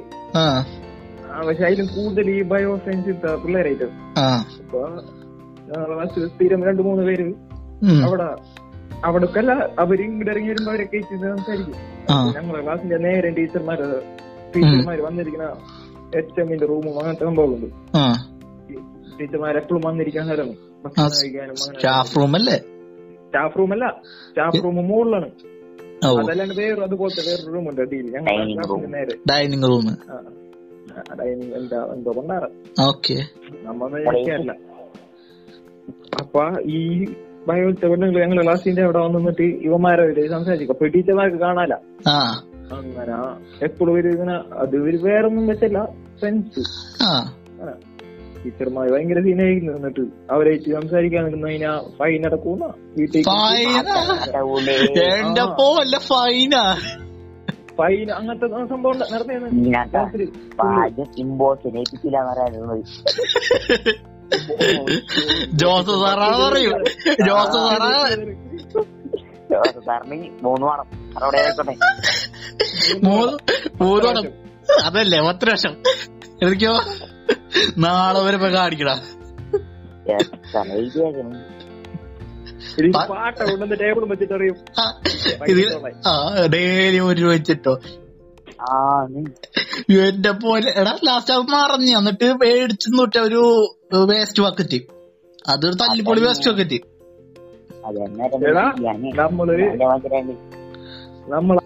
[1.47, 3.89] പക്ഷെ അതിലും കൂടുതൽ ഈ ബയോ സയൻസ് പിള്ളേരായിട്ട്.
[4.63, 4.81] അപ്പൊ
[6.35, 7.27] സ്ഥിരം രണ്ടു മൂന്ന് പേര്
[8.07, 8.27] അവിടെ
[9.05, 11.77] അവിടക്കല്ല അവർ ഇങ്ങോട്ട് ഇറങ്ങി വരുമ്പോ അവരൊക്കെ സംസാരിക്കും.
[12.37, 13.87] ഞങ്ങളെ ക്ലാസ്സിന്റെ നേരെ ടീച്ചർമാര്
[14.55, 15.47] ടീച്ചർമാര് വന്നിരിക്കുന്ന
[16.15, 17.69] എച്ച് എമ്മിന്റെ റൂമും അങ്ങനത്തെ സംഭവമുണ്ട്
[19.19, 22.59] ടീച്ചർമാർ എപ്പോഴും വന്നിരിക്കാൻ നേരം ആ, ഭക്ഷണം കഴിക്കാനും സ്റ്റാഫ് റൂം അല്ലേ?
[23.25, 23.87] സ്റ്റാഫ് റൂം അല്ല.
[24.25, 25.29] സ്റ്റാഫ് റൂം മുകളിലാണ്.
[26.11, 28.07] അതല്ലാണ്ട് വേറെ അതുപോലത്തെ വേറൊരു റൂം ഉണ്ട് അടിയിൽ.
[28.95, 29.15] നേരെ.
[29.31, 29.87] ഡൈനിങ് റൂം
[31.19, 32.49] ഡൈനിങ് എന്താ എന്തോ കൊണ്ടാറ്
[33.65, 34.53] നമ്മൾ വിചാരിക്കാറില്ല
[36.21, 36.81] അപ്പൊ ഈ
[37.47, 40.75] ബയോളജി പെണ്ണുങ്ങൾ ഞങ്ങളുടെ ക്ലാസ്സിന്റെ അവിടെ വന്ന് നിന്നിട്ട് ഇവന്മാരെ സംസാരിക്കും.
[40.75, 41.73] അപ്പൊ ടീച്ചർമാർക്ക് കാണാല
[42.77, 43.15] അങ്ങനെ
[43.61, 45.79] എപ്പോഴും ഒരു ഇങ്ങനെ അത് ഒരു വേറൊന്നും വെച്ചല്ല
[46.21, 46.65] ഫ്രണ്ട്സ്
[48.43, 52.67] ടീച്ചർമാർ ഭയങ്കര സീനായിരുന്നു എന്നിട്ട് അവരായിട്ട് സംസാരിക്കാൻ നിൽക്കുന്ന കഴിഞ്ഞാ ഫൈൻ അടക്കൂന്ന
[52.97, 53.25] വീട്ടിൽ
[57.79, 59.35] ഫൈൻ അങ്ങനത്തെ സംഭവം നടന്നു
[61.23, 62.19] ഇമ്പോസിനെ ഏൽപ്പിച്ചില്ല
[62.51, 62.79] എന്ന്
[65.53, 66.71] ജോസ് സാറാണ് പറയൂ.
[67.27, 68.09] ജോസ് സാറാ.
[69.87, 70.87] സാറിന് മൂന്ന് വേണം
[71.23, 71.77] അവിടെ ആയിക്കോട്ടെ.
[73.05, 73.33] മൂന്ന്
[73.83, 74.27] മൂന്ന് വടം
[74.85, 75.77] അതല്ലേ പത്ത് ലക്ഷം.
[76.43, 76.81] എനിക്കോ?
[77.79, 79.01] നാളെ വരെ കാണിക്കടാ.
[86.07, 87.79] ആ ഡെയിലി ഒരു രൂപ വെച്ചിട്ടോ.
[90.09, 91.99] എന്റെ പോലെ എടാ ലാസ്റ്റ് അത് മറഞ്ഞു.
[91.99, 94.81] എന്നിട്ട് മേടിച്ചു നോട്ട ഒരു വേസ്റ്റ് ബക്കറ്റ്
[95.49, 96.81] അതൊരു തല്ലിപ്പൊളി വേസ്റ്റ് ബക്കറ്റ്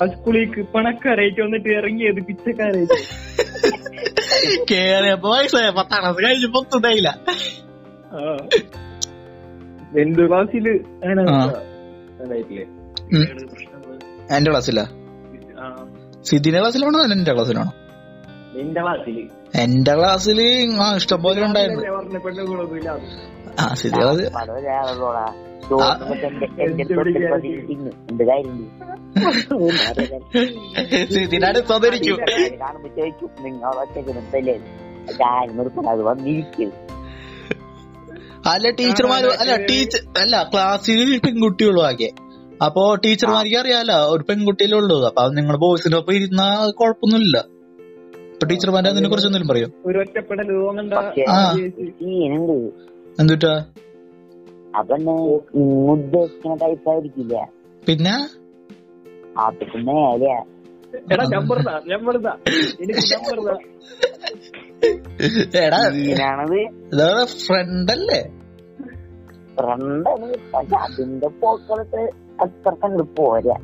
[0.02, 2.98] ആ സ്കൂളിലേക്ക് പണക്കാരായിട്ട് വന്നിട്ട് ഇറങ്ങിയത് പിച്ചക്കാരായിട്ട്.
[4.70, 5.70] കേറിയപ്പോ വയസ്സായ.
[5.70, 7.18] പത്താം ക്ലാസ് കഴിഞ്ഞപ്പോ പൊത്തുണ്ടായില്ല.
[13.08, 13.44] എന്റെ.
[13.44, 14.36] പ്രശ്നങ്ങൾ.
[14.36, 14.86] എന്റെ ക്ലാസ്സിലാ.
[16.24, 17.12] സിദ്ധിന്റെ ക്ലാസ്സിലാണോ?
[17.12, 17.72] എന്റെ ക്ലാസ്സിലാണോ?
[18.56, 19.16] നിന്റെ ക്ലാസ്സിൽ.
[19.54, 20.40] എന്റെ ക്ലാസ്സിൽ
[20.80, 21.82] ആ ഇഷ്ടം പോലെ ഉണ്ടായിരുന്നു.
[23.60, 24.56] ആ സിദ്ധി ക്ലാസ് പടം
[31.68, 33.04] സ്വതരിക്കും എന്റെ
[35.84, 36.70] എന്റെ
[38.46, 42.10] അല്ല ടീച്ചർമാര് അല്ല ടീച്ചർ അല്ല ക്ലാസ്സിൽ പെൺകുട്ടികളും ആകെ.
[42.62, 44.96] അപ്പൊ ടീച്ചർമാർക്ക് അറിയാലോ ഒരു പെൺകുട്ടിയിലേ ഉള്ളൂ.
[45.08, 46.46] അപ്പൊ നിങ്ങൾ ബോയ്സിന്റെ ഒപ്പം ഇരുന്നാ
[46.80, 47.36] കുഴപ്പമൊന്നുമില്ല.
[48.34, 49.70] ഇപ്പൊ ടീച്ചർമാരെ അതിനെ കുറിച്ച് എന്തെങ്കിലും പറയും?
[53.20, 53.54] എന്തുട്ടാ?
[57.82, 58.14] പിന്നെ?
[61.12, 62.32] എടാ നമ്പർതാ നമ്പർതാ
[62.82, 63.54] എനിക്ക് നമ്പർതാ
[65.62, 66.58] എടാ സീനാണത്
[66.92, 68.20] ഇതാണ് ഫ്രണ്ട് അല്ലേ
[69.56, 72.02] ഫ്രണ്ടാണ് പക്ഷെ അതിന്റെ പോക്കളത്ത്
[72.42, 73.56] അത്ര കണ്ട് പോരാ.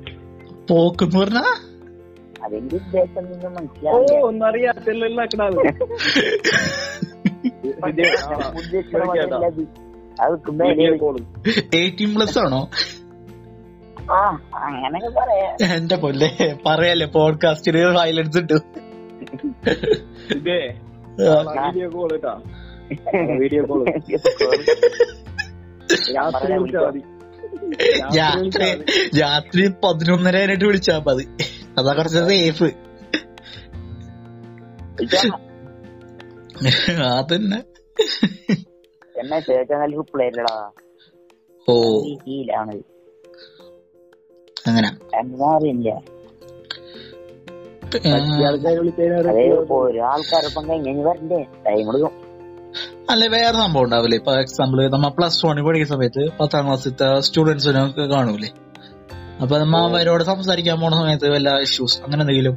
[0.70, 1.44] പോക്കെന്ന് പറഞ്ഞാ?
[2.44, 4.12] അതിന്റെ ഉദ്ദേശം നിന്ന് ഓ മനസ്സിലാവില്ല
[12.38, 12.62] ആണോ?
[14.12, 14.20] ആ
[14.54, 15.48] അങ്ങനൊക്കെ പറയാ.
[15.76, 16.30] എന്റെ പൊല്ലേ
[16.66, 18.59] പറയല്ലേ പോഡ്കാസ്റ്റിന് ഹൈലൈറ്റ്സ് ഇട്ടു.
[21.66, 22.35] വീഡിയോ കോൾ കേട്ടാ
[23.38, 23.85] വീഡിയോ കോൾ
[26.16, 26.52] രാത്രി
[29.18, 31.24] രാത്രി പതിനൊന്നര ആയിട്ട് വിളിച്ചാ മതി.
[31.78, 32.68] അതാ കുറച്ച് സേഫ്
[37.18, 37.61] അതന്നെ.
[39.20, 40.54] എന്നെ ചേച്ചാ നല്ല റിപ്ലൈ ഇല്ലടാ
[41.68, 41.74] ഓ
[44.66, 44.90] അങ്ങനെ.
[45.48, 45.90] അറിയില്ല.
[50.11, 51.46] ആൾക്കാരൊപ്പം കഴിഞ്ഞ് വരണ്ടേ?
[51.66, 52.19] ടൈം എടുക്കും
[53.11, 54.16] അല്ലെ വേറെ സംഭവം ഉണ്ടാവില്ലേ?
[54.16, 58.50] ഇപ്പൊ എക്സാമ്പിൾ നമ്മ പ്ലസ് വണ്ണിൽ പഠിക്കുന്ന സമയത്ത് പത്താം ക്ലാസ്സിലത്തെ സ്റ്റുഡൻസിനൊക്കെ കാണൂലേ?
[59.40, 62.56] അപ്പൊ നമ്മ അവരോട് സംസാരിക്കാൻ പോണ സമയത്ത് വല്ല ഇഷ്യൂസ് അങ്ങനെ എന്തെങ്കിലും.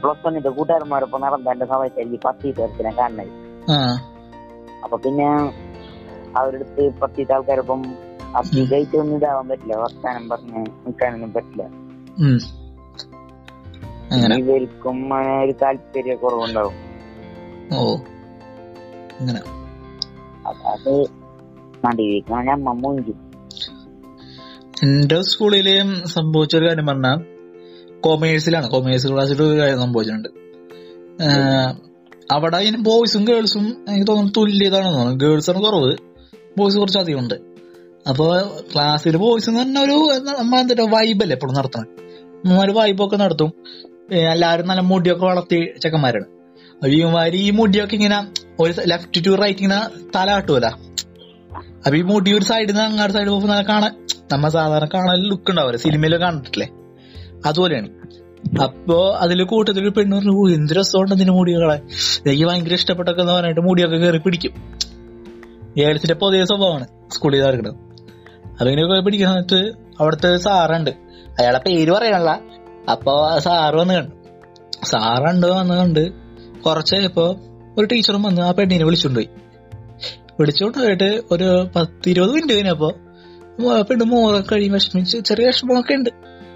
[0.00, 3.32] പ്ലസ് വണ്ണിന്റെ കൂട്ടുകാരന്മാരൊപ്പം നടന്നതിന്റെ സമയത്തായിരിക്കും പത്തി പേർക്കിനെ കാണുന്നത്
[3.72, 3.78] ആ.
[4.84, 5.26] അപ്പൊ പിന്നെ
[6.36, 7.80] അവരടുത്ത് പത്തീത്തെ ആൾക്കാരൊപ്പം
[8.36, 11.62] അധികമായിട്ട് ഒന്നും ഇതാവാൻ പറ്റില്ല വർത്താനം പറഞ്ഞ് നിൽക്കാനൊന്നും പറ്റില്ല.
[14.12, 16.76] ഇവർക്കും അങ്ങനെ ഒരു താല്പര്യ കുറവുണ്ടാവും.
[17.74, 17.94] ഓ
[19.20, 19.40] ഇങ്ങനെ
[20.68, 20.94] അത്
[21.84, 23.18] നടിയിരിക്കണ അമ്മ മൂഞ്ചും.
[24.84, 25.68] എന്റെ സ്കൂളിൽ
[26.06, 27.18] സംഭവിച്ച ഒരു കാര്യം പറഞ്ഞാൽ
[28.00, 28.70] കൊമേഴ്സിലാണ്.
[28.70, 30.28] കൊമേഴ്സ് ക്ലാസ്സിൽ ഒരു കാര്യം സംഭവിച്ചിട്ടുണ്ട്.
[32.32, 35.26] അവിടെ ഇനി ബോയ്സും ഗേൾസും എനിക്ക് തോന്നുന്നു തുല്യതാണെന്ന് തോന്നുന്നു.
[35.26, 35.92] ഗേൾസ് ആണ് കുറവ്.
[36.58, 37.34] ബോയ്സ് കുറച്ച് അധികം ഉണ്ട്.
[38.08, 38.26] അപ്പൊ
[38.74, 39.96] ക്ലാസ്സിൽ ബോയ്സ് എന്ന് പറഞ്ഞ ഒരു
[40.40, 41.88] നമ്മളെന്താ വൈബല്ലേ എപ്പോഴും നടത്തണം
[42.64, 43.50] ഒരു വൈബൊക്കെ നടത്തും.
[44.14, 46.24] എല്ലാവരും നല്ല മുടിയൊക്കെ വളർത്തി ചെക്കന്മാരാണ്.
[46.74, 48.26] അപ്പൊ ഇവന്മാര് ഈ മുടിയൊക്കെ ഇങ്ങനെ
[48.60, 50.66] ഒരു ലെഫ്റ്റ് ടു റൈറ്റ് ഇങ്ങനെ തല കാട്ടുമല്ല
[51.56, 55.50] അപ്പൊ ഈ മുടി ഒരു സൈഡിൽ നിന്ന് അങ്ങാട് സൈഡ് പോകുമ്പോൾ നല്ല കാണാൻ നമ്മ സാധാരണ കാണാൻ ലുക്ക്
[55.50, 56.68] ഉണ്ടാവില്ല സിനിമയിലൊക്കെ കണ്ടിട്ടില്ലേ?
[57.46, 57.88] അതുപോലെയാണ്.
[58.62, 61.74] അപ്പോ അതിൽ കൂട്ടത്തിൽ പെണ്ണു പറഞ്ഞു "ഓ, എന്ത് രസമുണ്ട് നിന്റെ മുടികളെ.
[62.26, 64.52] എനിക്ക് ഭയങ്കര ഇഷ്ടപ്പെട്ടൊക്കെ എന്ന് പറഞ്ഞിട്ട് മുടിയൊക്കെ കയറി പിടിക്കും.
[65.78, 67.74] ഏൽസിന്റെ പൊതുവെ സ്വഭാവമാണ് സ്കൂളിൽ നടക്കുന്നത്.
[68.52, 70.90] അപ്പൊ ഇങ്ങനെ പിടിക്കാൻ സമയത്ത് അവിടുത്തെ സാറുണ്ട്.
[71.40, 72.40] അയാളെ പേര് പറയാനുള്ള
[72.90, 74.14] അപ്പൊ സാറ് വന്ന് കണ്ടു.
[74.84, 76.12] സാറുണ്ട് വന്ന് കണ്ട്.
[76.60, 77.36] കുറച്ചായപ്പോ
[77.78, 79.28] ഒരു ടീച്ചറും വന്ന് ആ പെണ്ണിനെ വിളിച്ചുകൊണ്ടുപോയി.
[80.40, 82.90] വിളിച്ചോണ്ട് പോയിട്ട് ഒരു പത്ത് ഇരുപത് മിനിറ്റ് കഴിഞ്ഞപ്പോ
[83.80, 86.10] പെണ്ണ് മോറൊക്കെ കഴിയും വിഷമിച്ച് ചെറിയ വിഷമമൊക്കെ ഉണ്ട്.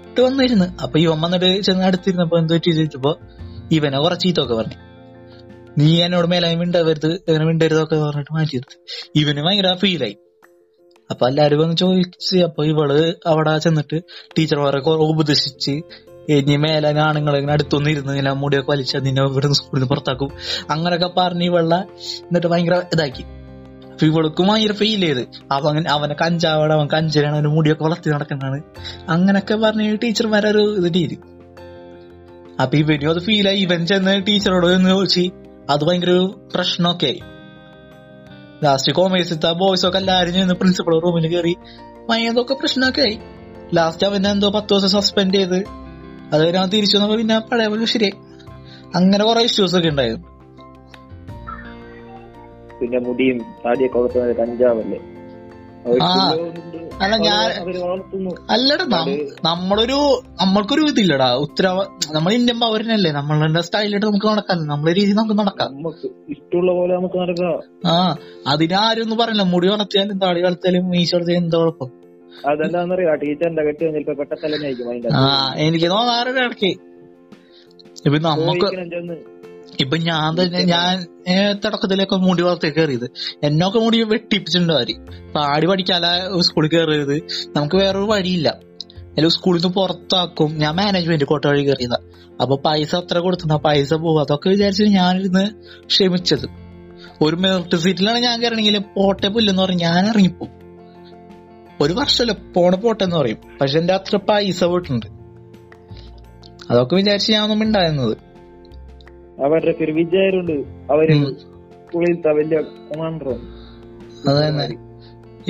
[0.09, 0.65] ഇട്ട് വന്നിരുന്നു.
[0.81, 3.17] അപ്പൊ ഇവൻ വന്നിട്ട് ചെന്ന് അടുത്തിരുന്നപ്പോ എന്തോ ചോദിച്ചപ്പോ
[3.71, 4.77] ഇവനെ കുറച്ച് ചീത്തൊക്കെ പറഞ്ഞു.
[5.77, 8.77] നീ എന്നോട് മേലെ മിണ്ടരുത് അങ്ങനെ മിണ്ടരുതൊക്കെ പറഞ്ഞിട്ട് മാറ്റി നിർത്തി
[9.15, 10.17] ഇവന് ഭയങ്കര ഫീലായി
[11.11, 14.01] അപ്പൊ എല്ലാരും വന്ന് ചോദിച്ച് അപ്പൊ ഇവൾ അവിടെ ചെന്നിട്ട്
[14.39, 15.71] ടീച്ചർമാരെ ഉപദേശിച്ച്
[16.29, 20.29] ഇനി മേലെ ആണുങ്ങൾ ഇങ്ങനെ അടുത്തൊന്നും ഇരുന്ന് ഇങ്ങനെ മുടിയൊക്കെ വലിച്ച നിന്നെ ഇവിടെ സ്കൂളിൽ നിന്ന് പുറത്താക്കും.
[20.69, 23.23] അങ്ങനൊക്കെ പറഞ്ഞ് ഇവളെ എന്നിട്ട് ഭയങ്കര ഇതാക്കി.
[23.91, 25.27] അപ്പൊ ഇവൾക്കും ഭയങ്കര ഫീൽ ചെയ്ത്.
[25.51, 28.61] അവൻ അവനെ കഞ്ചാവട അവൻ കഞ്ചരാണ് അവന് മുടിയൊക്കെ വളർത്തി നടക്കുന്നതാണ്.
[29.09, 31.17] അങ്ങനൊക്കെ പറഞ്ഞ് ടീച്ചർമാരൊരു ഇത് രീതി
[32.61, 35.29] അപ്പൊ ഇവനും അത് ഫീലായി ഇവൻ ചെന്ന് ടീച്ചറോട് എന്ന് ചോദിച്ചു.
[35.69, 37.19] അത് ഭയങ്കര ഒരു പ്രശ്നമൊക്കെ ആയി.
[38.63, 41.55] ലാസ്റ്റ് കോമേഴ്സിത്തെ ബോയ്സ് ഒക്കെ എല്ലാരും ചെന്ന് പ്രിൻസിപ്പൾ റൂമിൽ കയറി
[42.09, 43.19] ഭയങ്കര പ്രശ്നമൊക്കെ ആയി.
[43.73, 45.84] ലാസ്റ്റ് അവനെ എന്തോ പത്ത് ദിവസം സസ്പെൻഡ് ചെയ്ത്.
[46.31, 48.15] അത് കഴിഞ്ഞ് അവൻ തിരിച്ചു വന്നപ്പോ പിന്നെ പഴയ പോലെ ശരിയായി.
[48.97, 50.27] അങ്ങനെ കുറെ ഇഷ്യൂസ് ഒക്കെ ഉണ്ടായിരുന്നു.
[52.79, 55.01] പിന്നെ മുടിയും താടിയൊക്കെ വളർത്തുന്നത് കഞ്ചാവല്ലേ.
[57.03, 57.49] അല്ല ഞാൻ
[58.49, 58.99] അല്ലടാ
[59.45, 59.97] നമ്മളൊരു
[60.41, 61.27] നമ്മൾക്കൊരു ഇതില്ലടാ.
[61.45, 61.81] ഉത്തരവ
[62.15, 63.11] നമ്മൾ ഇന്ത്യൻ പൗരനല്ലേ.
[63.11, 64.63] നമ്മളുടെ സ്റ്റൈലായിട്ട് നമുക്ക് നടക്കാം.
[64.67, 65.69] നമ്മളെ രീതി നമുക്ക് നടക്കാം.
[66.29, 67.53] ഇഷ്ടമുള്ള പോലെ നമുക്ക് നടക്കാം.
[67.91, 68.15] ആ
[68.53, 71.91] അതിനാരും ഒന്നും പറയില്ല മുടി വളർത്തിയാലും താടി വളർത്തിയാലും മീശ വളർത്തിയാലും എന്താ കുഴപ്പം?
[72.49, 76.71] അതെന്താന്നറിയാ ടീച്ചറിന്റെ കെട്ടി ചിലപ്പോ പെട്ടത്തലഞ്ഞായിരിക്കും അതിന്റെ ആ എനിക്ക് തോന്നാറുണ്ട് ഇടയ്ക്ക്.
[78.05, 78.65] ഇപ്പൊ നമുക്ക്
[79.81, 81.07] ഇപ്പൊ ഞാൻ തന്നെ ഞാൻ
[81.59, 83.11] തുടക്കത്തിലൊക്കെ മുടി വളർത്തി കയറിയത്.
[83.43, 84.91] എന്നൊക്കെ മുടി വെട്ടിപ്പിച്ചിട്ടുണ്ടോ അവർ.
[85.35, 86.05] പാടി പഠിക്കാല
[86.39, 87.15] സ്കൂളിൽ കയറിയത്.
[87.55, 88.47] നമുക്ക് വേറൊരു വഴിയില്ല.
[89.05, 90.55] അല്ലെങ്കിൽ സ്കൂളിൽ നിന്ന് പുറത്താക്കും.
[90.57, 91.97] ഞാൻ മാനേജ്മെന്റ് കോട്ട വഴി കയറിയതാ.
[92.41, 93.55] അപ്പൊ പൈസ അത്ര കൊടുത്തുന്ന?
[93.55, 95.49] പൈസ പോകും അതൊക്കെ വിചാരിച്ച് ഞാനിരുന്ന്
[95.85, 96.65] ക്ഷമിച്ചത്.
[97.21, 100.47] ഒരു മെറിറ്റ് സീറ്റിലാണ് ഞാൻ കയറണമെങ്കിൽ പോട്ടെ പുല്ലെന്ന് പറഞ്ഞ് ഞാൻ ഇറങ്ങിപ്പോ
[101.81, 103.39] ഒരു വർഷമല്ല പോണ പോട്ടെ എന്ന് പറയും.
[103.61, 105.07] പക്ഷെ എന്റെ അത്ര പൈസ പോയിട്ടുണ്ട്.
[106.71, 108.15] അതൊക്കെ വിചാരിച്ച് ഞാൻ ഒന്നും ഉണ്ടായിരുന്നത്
[109.43, 110.57] അവരുടെ ഒരു വിചാരമുണ്ട്
[110.91, 111.23] അവർ ഉം.
[111.81, 113.27] സ്കൂളിലത്തെ വലിയ കൊമാൻഡർ
[114.27, 114.65] അത് തന്നെ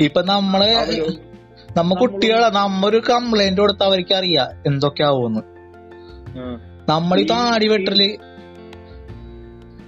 [0.04, 0.62] ഇപ്പൊ നമ്മൾ
[1.76, 5.42] നമ്മ കുട്ടികളെ നമ്മൊരു കംപ്ലൈന്റ് കൊടുത്ത അവർക്ക് അറിയാ എന്തൊക്കെയാവുമെന്ന്
[6.88, 8.00] നമ്മൾ ഈ താടി വെട്ടൽ.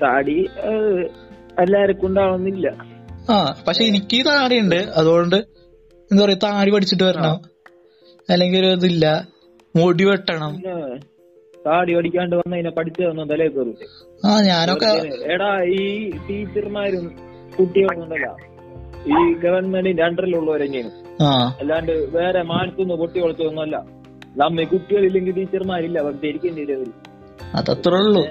[0.02, 0.36] താടി
[1.58, 2.66] എല്ലാവർക്കും ഉണ്ടാവുന്നില്ല.
[3.30, 4.80] ആ പക്ഷെ എനിക്ക് താടിയുണ്ട്.
[4.96, 5.36] അതുകൊണ്ട്
[6.10, 7.36] എന്താ പറയാ താടി പഠിച്ചിട്ട് വരണം.
[8.28, 9.06] അല്ലെങ്കിൽ ഒരു ഇതില്ല.
[9.74, 10.52] മുടി വെട്ടണം.
[11.64, 13.86] താടി പഠിക്കാണ്ട് വന്നതിനെ പഠിച്ചു തന്ന തലേ കയറിട്ട്
[14.22, 14.90] ആ ഞാനൊക്കെ
[15.32, 15.80] എടാ ഈ
[16.26, 17.04] ടീച്ചർമാരും
[17.58, 18.26] കുട്ടികളൊന്നുമല്ല
[19.10, 20.90] ഈ ഗവൺമെന്റിന്റെ അണ്ടറിലുള്ളവരെന്നെയാണ്
[21.22, 21.30] ആ.
[21.60, 23.76] അല്ലാണ്ട് വേറെ മാനത്തുനിന്ന് പൊട്ടി വളർത്തൊന്നുമല്ല
[24.36, 26.64] നമ്മ കുട്ടികളില്ലെങ്കിൽ ടീച്ചർമാരില്ല ഇരിക്കേണ്ടി
[27.58, 28.22] അതത്രേ ഉള്ളൂ.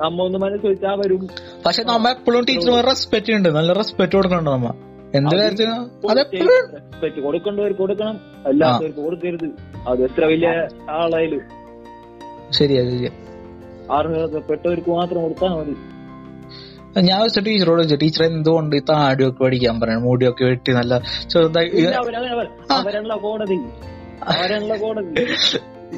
[0.00, 1.22] നമ്മ ഒന്ന് മനസ്സ് വെച്ചാൽ വരും
[1.64, 4.68] പക്ഷെ നമ്മ എപ്പോഴും ടീച്ചർമാർ റെസ്പെക്ട് ഉണ്ട് നല്ല റെസ്പെക്ട് കൊടുക്കണ്ട നമ്മ?
[5.14, 5.90] എന്ത് കാര്യത്തിനും?
[6.10, 8.20] അതെപ്പോഴും റെസ്പെക്ട് കൊടുക്കേണ്ടവർക്ക് കൊടുക്കണം.
[8.46, 9.50] അല്ലാത്തവർക്ക് കൊടുക്കരുത്.
[9.88, 10.48] അത് എത്ര വലിയ
[10.90, 11.40] ആളായാലും.
[12.50, 13.10] ശരിയാ ശരിയാ.
[13.92, 15.76] അർഹതപ്പെട്ടവർക്ക് മാത്രം കൊടുത്താൽ മതി.
[17.00, 20.02] ഞാൻ വെച്ച ടീച്ചറോട് ചോദിച്ചു ടീച്ചർ എന്തുകൊണ്ട് ഈ താടിയൊക്കെ പഠിക്കാൻ പറയണം?
[20.02, 21.68] മുടിയൊക്കെ വെട്ടി നല്ല ചെറുതായി
[23.22, 23.58] കോടതി.
[24.30, 25.20] അവരാണല്ലോ കോടതി.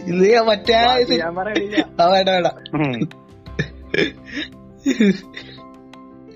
[0.06, 0.74] ഇത് മറ്റേ
[1.16, 1.86] ഞാൻ പറയണില്ല.
[2.10, 2.48] വേണ്ട വേണ്ട.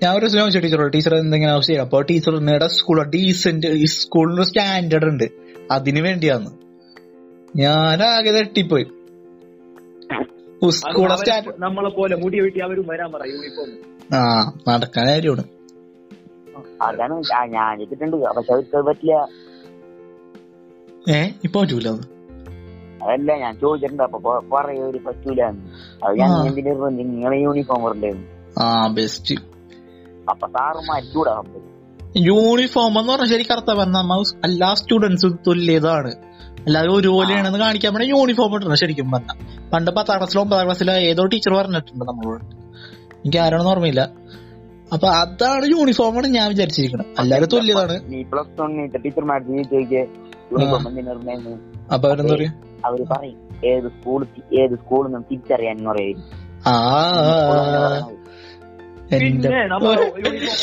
[0.01, 4.43] ഞാൻ ഒരു ദിവസം ചോദിച്ചു ടീച്ചറോട് ടീച്ചർ എന്തെങ്കിലും ആവശ്യം അപ്പൊ ടീച്ചർ നിങ്ങളുടെ സ്കൂളോ ഡീസന്റ് ഈ സ്കൂളിന്
[4.43, 5.23] സ്റ്റാൻഡേർഡ് ഉണ്ട്.
[5.71, 6.51] അതിനു വേണ്ടിയാന്ന്.
[7.55, 8.83] ഞാൻ ആകെ തട്ടിപ്പോയി
[10.13, 15.43] അത് സ്കൂളെ സ്റ്റാൻഡേർഡ് നമ്മളെ പോലെ മുടി വെട്ടി അവരും വരാൻ പറ യൂണിഫോം ആ നടക്കാൻ കാര്യമാണ്.
[16.81, 17.13] അതാണ്
[17.47, 19.27] ഞാൻ ചെയ്തിട്ടുണ്ട് പക്ഷെ അവർക്ക് അത് പറ്റില്ല.
[21.15, 21.87] ഏ ഇപ്പൊ പറ്റൂല
[23.03, 24.03] അതല്ല ഞാൻ ചോദിച്ചിട്ടുണ്ട്.
[24.03, 25.41] അപ്പൊ പ- പറയും ഒരു പറ്റൂല
[26.03, 26.47] അത് ഞാൻ.
[26.47, 28.25] എന്തിനു നിങ്ങളെ യൂണിഫോം
[28.59, 29.52] ആ ബെസ്റ്റ്
[30.29, 31.69] അപ്പൊ സാറുമാർ സംഭവം
[32.17, 33.99] യൂണിഫോം എന്ന് പറഞ്ഞാൽ ശരി കറുത്ത പറഞ്ഞ
[34.45, 36.11] എല്ലാ സ്റ്റുഡൻസും തുല്യതാണ്.
[36.67, 39.37] എല്ലാവരും ഒരുപോലെയാണെന്ന് കാണിക്കാൻ വേണ്ടി യൂണിഫോം ഇട്ടണം ശരിക്കും പറഞ്ഞാൽ
[39.69, 42.43] പണ്ട് പത്താം ക്ലാസ്സിലോ ഒമ്പതാം ക്ലാസ്സിലോ ഏതോ ടീച്ചർ പറഞ്ഞിട്ടുണ്ട് നമ്മളോട്.
[43.15, 44.01] എനിക്ക് ആരാണെന്ന് ഓർമ്മയില്ല.
[44.93, 47.95] അപ്പൊ അതാണ് യൂണിഫോം ആണ് ഞാൻ വിചാരിച്ചിരിക്കുന്നത് എല്ലാവരും തുല്യതാണ്.
[48.31, 49.41] പ്ലസ് വൺ ടീച്ചർമാർ
[51.93, 52.51] അപ്പൊ അവരെന്താ പറയാ?
[52.85, 54.25] അവർ പറയും ഏത് സ്കൂൾ
[54.61, 56.19] ഏത് സ്കൂളിൽ നിന്നും തിരിച്ചറിയാൻ പറയും.
[59.21, 60.59] പിന്നെ നമ്മൾ യൂണിഫോം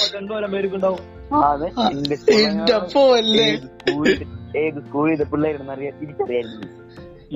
[2.41, 3.47] എന്റെ പോലെ
[4.63, 6.67] ഏത് സ്കൂളിൽ പിള്ളേരുണ്ടെന്ന് അറിയാൻ തിരിച്ചറിയായിരുന്നു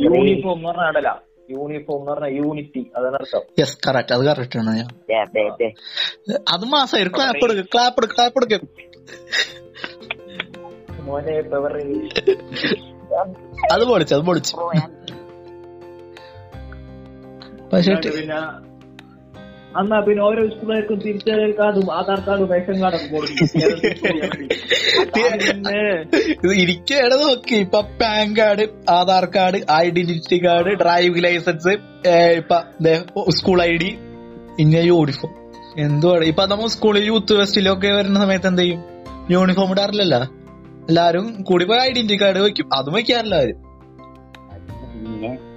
[0.04, 1.08] യൂണിഫോം എന്ന് പറഞ്ഞാൽ അടല.
[1.50, 2.82] യൂണിഫോം എന്ന് പറഞ്ഞാൽ യൂണിറ്റി.
[2.96, 3.42] അതാണ് അർത്ഥം.
[3.60, 4.88] യെസ് കറക്റ്റ് അത് കറക്റ്റ് ആണ് ഞാൻ.
[6.54, 8.62] അത് മാസം ക്ലാപ്പ് എടുക്കും ക്ലാപ്പ് എടുക്കും ക്ലാപ്പ് എടുക്കും
[11.06, 11.34] മോനെ
[13.74, 14.54] അത് പൊളിച്ചു അത് പൊളിച്ചു.
[17.72, 18.38] പക്ഷെ പിന്നെ
[19.78, 23.46] അന്നാ പിന്നെ ഓരോ സ്കൂളുകാർക്കും തിരിച്ചറിയൽ കാർഡും ആധാർ കാർഡും റേഷൻ കാർഡും കൊടുക്കും.
[26.64, 27.56] ഇരിക്കേടെ നോക്കി.
[27.64, 28.64] ഇപ്പൊ PAN card
[28.98, 31.74] Aadhaar card identity card driving licence
[32.40, 32.58] ഇപ്പൊ
[33.38, 33.90] സ്കൂൾ ഐ ഡി
[34.58, 35.32] പിന്നെ യൂണിഫോം.
[35.86, 38.80] എന്തുവാണ് ഇപ്പൊ നമ്മൾ സ്കൂളിൽ യൂത്ത് ഫെസ്റ്റിലൊക്കെ വരുന്ന സമയത്ത് എന്ത് ചെയ്യും?
[39.34, 40.16] യൂണിഫോം ഇടാറില്ലല്ല?
[40.90, 42.66] എല്ലാരും കൂടി പോയി ഐഡന്റിറ്റി കാർഡ് വെക്കും.
[42.78, 43.52] അതും വെക്കാറില്ല അവർ.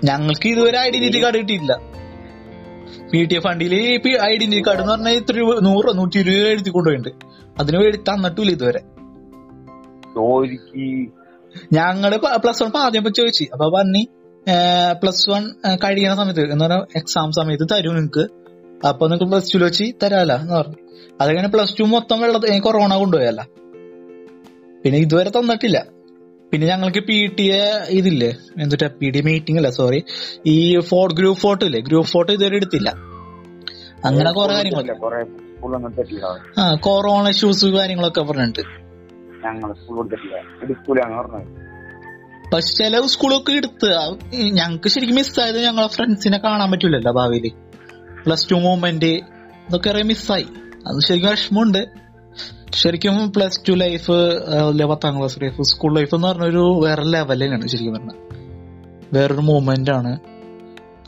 [0.09, 1.75] ഞങ്ങൾക്ക് ഇതുവരെ ഐഡന്റിറ്റി കാർഡ് കിട്ടിയിട്ടില്ല.
[3.11, 3.73] പി ടി എഫ് ഫണ്ടിൽ
[4.21, 7.25] ഐഡന്റിറ്റി കാർഡ് എന്ന് പറഞ്ഞാൽ ഇത്ര രൂപ നൂറോ നൂറ്റി ഇരുപത് എഴുതി കൊണ്ടുപോയിട്ടുണ്ട്.
[7.59, 8.81] അതിന് വേണ്ടി തന്നിട്ടില്ല ഇതുവരെ.
[11.73, 13.45] ഞങ്ങൾ പ്ലസ് വൺ ആദ്യം ചോദിച്ചു.
[13.53, 14.03] അപ്പൊ പറഞ്ഞു
[15.01, 15.43] പ്ലസ് വൺ
[15.83, 18.25] കഴിയണ സമയത്ത് എന്ന് പറഞ്ഞാൽ എക്സാം സമയത്ത് തരും നിങ്ങക്ക്.
[18.87, 20.79] അപ്പൊ നിങ്ങക്ക് പ്ലസ് ടു വെച്ച് തരാല എന്ന് പറഞ്ഞു.
[21.21, 23.47] അതങ്ങനെ പ്ലസ് ടു മൊത്തം വെള്ളത്തിൽ കൊറോണ കൊണ്ടുപോയല്ല.
[24.83, 25.85] പിന്നെ ഇതുവരെ തന്നിട്ടില്ല.
[26.51, 28.29] പിന്നെ ഞങ്ങൾക്ക് പി ടി എ ഇതില്ലേ?
[28.61, 28.87] എന്തുട്ടാ?
[28.87, 30.03] പി ടി മീറ്റിംഗ് അല്ല സോറി
[30.45, 31.79] ഈ ഫോർ ഗ്രൂപ്പ് ഫോട്ടോ ഇല്ലേ?
[31.79, 32.89] ഗ്രൂപ്പ് ഫോട്ടോ ഇതുവരെ എടുത്തില്ല.
[34.05, 34.93] അങ്ങനെ കുറെ കാര്യങ്ങളൊക്കെ.
[36.59, 38.63] ആ കൊറോണ ഇഷ്യൂസ് കാര്യങ്ങളൊക്കെ പറഞ്ഞിട്ടുണ്ട്.
[42.53, 43.89] പക്ഷെ ചില സ്കൂളൊക്കെ എടുത്ത്
[44.59, 47.47] ഞങ്ങക്ക് ശരിക്കും മിസ്സായത് ഞങ്ങളെ ഫ്രണ്ട്സിനെ കാണാൻ പറ്റൂലല്ലോ ഭാവിയിൽ.
[48.23, 49.13] പ്ലസ് ടു മൂവ്മെന്റ്
[49.67, 50.47] ഇതൊക്കെ മിസ്സായി
[50.87, 52.06] അത് ശരിക്കും വിഷമമുണ്ട്.
[52.81, 54.15] ശരിക്കും പ്ലസ് ടു ലൈഫ്
[54.91, 58.17] പത്താം ക്ലാസ് ലൈഫ് സ്കൂൾ ലൈഫ് എന്ന് പറഞ്ഞൊരു വേറെ ലെവലിലാണ് ശരിക്കും പറഞ്ഞാൽ
[59.13, 60.11] വേറൊരു മൂമെന്റ് ആണ്.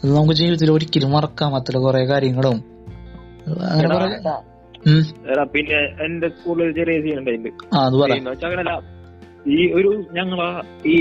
[0.01, 2.57] അത് നമുക്ക് ജീവിതത്തിൽ ഒരിക്കലും മറക്കാൻ പറ്റില്ല കുറെ കാര്യങ്ങളും.
[5.53, 7.13] പിന്നെ എന്റെ സ്കൂളിൽ ചെറിയ
[8.47, 8.73] അങ്ങനല്ല
[9.57, 10.41] ഈ ഒരു ഞങ്ങള
[10.93, 10.97] ഈ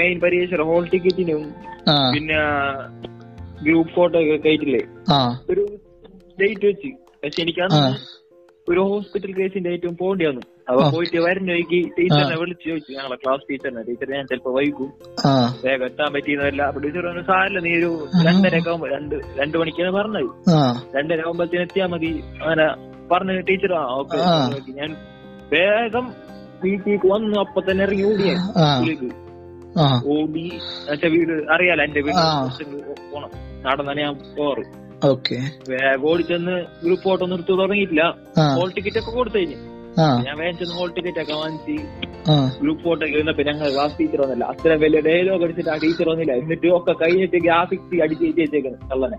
[0.00, 1.42] മെയിൻ പരീക്ഷ ഹോൾ ടിക്കറ്റിനും
[2.14, 2.38] പിന്നെ
[3.62, 4.82] ഗ്രൂപ്പ് ഫോട്ടോ ഒക്കെ കയറ്റില്ലേ
[5.50, 5.62] ഒരു
[6.40, 6.90] ഡേറ്റ് വെച്ച്.
[7.22, 7.62] പക്ഷെ എനിക്ക്
[8.68, 10.40] ഒരു ഹോസ്പിറ്റൽ കേസിന്റെ ഏറ്റവും പോകേണ്ടി വന്നു.
[10.68, 10.90] അപ്പൊ.
[10.90, 12.92] പോയിട്ട് വരുന്ന വഴിക്ക് ടീച്ചറിനെ വിളിച്ച് ചോദിച്ചു.
[12.92, 14.92] ഞങ്ങളെ ക്ലാസ് ടീച്ചറിനെ ടീച്ചർ ഞാൻ ചിലപ്പോ വൈകും.
[15.64, 16.62] വേഗം എത്താൻ പറ്റിയെന്നല്ല.
[16.62, 20.30] അപ്പൊ ടീച്ചർ പറഞ്ഞു സാറല്ല നീ ഒരു രണ്ടരയൊക്കെ ആകുമ്പോ രണ്ട് രണ്ടു മണിക്കാണ് പറഞ്ഞത്.
[20.96, 22.22] രണ്ടര ആകുമ്പോഴത്തേന് എത്തിയാ മതി.
[22.46, 22.66] അങ്ങനെ
[23.12, 24.16] പറഞ്ഞു ടീച്ചർ ആ ഓക്കെ
[24.72, 24.96] ഞാൻ
[25.52, 26.12] വേഗം
[26.64, 27.40] വീട്ടിലേക്ക് വന്നു.
[27.40, 28.32] അപ്പൊ തന്നെ ഇറങ്ങി ഓടിയ.
[30.06, 30.38] ഓടി.
[30.38, 32.14] എന്നുവെച്ചാ വീട് അറിയാലോ എന്റെ വീട്.
[33.12, 33.30] പോണം
[33.62, 34.85] നടന്നാണ് ഞാൻ പോറ്
[35.70, 38.02] വേഗം ഓടിച്ചെന്ന് ഗ്രൂപ്പ് ഫോട്ടോ നിർത്തി തുടങ്ങിയിട്ടില്ല.
[38.38, 38.54] ആ.
[38.54, 39.56] ഹോൾ ടിക്കറ്റ് ഒക്കെ കൊടുത്തു കഴിഞ്ഞു
[40.24, 41.76] ഞാൻ വേഗം ചെന്ന് ഹോൾ ടിക്കറ്റ് ഒക്കെ വാങ്ങിച്ച്
[42.60, 44.44] ഗ്രൂപ്പ് ഫോട്ടോ ഒക്കെ ഇരുന്നപ്പോ ഞങ്ങൾ ക്ലാസ് ടീച്ചർ വന്നില്ല.
[44.44, 46.32] അത്ര വലിയ ഡയലോഗ് അടിച്ചിട്ട് ആ ടീച്ചർ വന്നില്ല.
[46.32, 49.18] എന്നിട്ട് ഒക്കെ കഴിഞ്ഞിട്ട് ഗ്രാഫിക്സ് അടിച്ച് വെച്ചേക്കുന്നത് കള്ളനെ.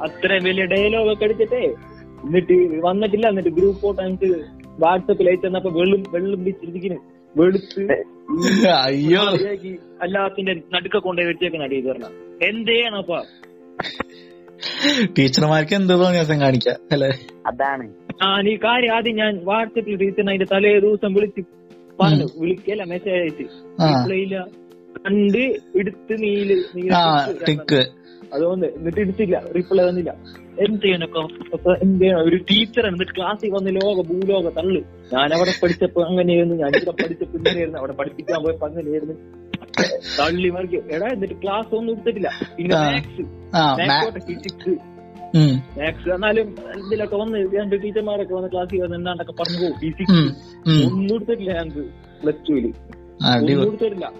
[0.00, 1.62] അത്രയും വലിയ ഡയലോഗ് ഒക്കെ അടിച്ചിട്ടേ
[2.24, 3.28] എന്നിട്ട് വന്നിട്ടില്ല.
[3.28, 4.44] എന്നിട്ട് ഗ്രൂപ്പ് ഫോട്ടോ എനിക്ക്
[4.78, 7.82] വാട്സപ്പിൽ അയച്ചു തന്നപ്പോ വെള്ളം വെള്ളം പിടിച്ചിരിക്കുന്നു വെളുത്ത്
[8.78, 9.22] അയ്യോ.
[10.02, 12.08] എല്ലാത്തിന്റെ നടുക്ക കൊണ്ടുപോയി വെച്ചേക്കുന്ന ടീച്ചറിനെ
[12.48, 13.20] എന്ത് ചെയ്യണപ്പാ
[15.16, 17.10] ടീച്ചർമാർക്ക് എന്ത് തോന്നിയാസം കാണിക്കാം അല്ലെ?
[17.46, 17.84] അതാണ്.
[18.22, 21.42] ആ നീ കാര്യം ആദ്യം ഞാൻ വാട്സപ്പിൽ ടീച്ചറിനെ അതിന്റെ തലേ ദിവസം വിളിച്ച്
[22.00, 22.26] പറഞ്ഞു.
[22.40, 23.46] വിളിക്കല്ല മെസ്സേജ് അയച്ച്.
[24.98, 25.42] കണ്ട്
[25.78, 27.80] എടുത്ത് നീൽ നീല ആ ടിക്ക് ടിക്ക്
[28.34, 29.36] അതുകൊണ്ട് എന്നിട്ട് എടുത്തില്ല.
[29.56, 30.12] റിപ്ലൈ തന്നില്ല
[30.58, 31.20] എന്ത് ചെയ്യാനൊക്കെ
[31.84, 32.22] എന്ത് ചെയ്യണം?
[32.24, 34.80] ഒരു ടീച്ചർ എന്നിട്ട് ക്ലാസ്സിൽ വന്ന് ലോക ഭൂലോക തള്ളു.
[35.12, 36.54] ഞാൻ അവിടെ പഠിച്ചപ്പോ അങ്ങനെയായിരുന്നു.
[36.54, 37.78] ഞാൻ ഇവിടെ പഠിച്ചപ്പോ ഇങ്ങനെയായിരുന്നു.
[37.78, 39.14] അവിടെ പഠിപ്പിക്കാൻ പോയപ്പോ അങ്ങനെയായിരുന്നു.
[40.18, 42.30] തള്ളി മറിക്കും എടാ എന്നിട്ട് ക്ലാസ് ഒന്നും എടുത്തിട്ടില്ല.
[42.56, 42.76] പിന്നെ.
[42.76, 44.74] മാത്സ് ഫിസിക്സ്
[45.78, 46.54] മാത്സ് എന്നാലും
[46.86, 49.76] ഇതിലൊക്കെ വന്ന് രണ്ട് ടീച്ചർമാരൊക്കെ വന്ന് ക്ലാസ്സിൽ വന്ന് എന്താണ്ടൊക്കെ പറഞ്ഞു പോകും.
[49.80, 50.22] ഫിസിക്സ്
[50.86, 51.84] ഒന്നും എടുത്തിട്ടില്ല ഞങ്ങക്ക്.
[52.22, 54.12] പ്ലസ് ടുവിൽ ഒന്നും എടുത്തിട്ടില്ല.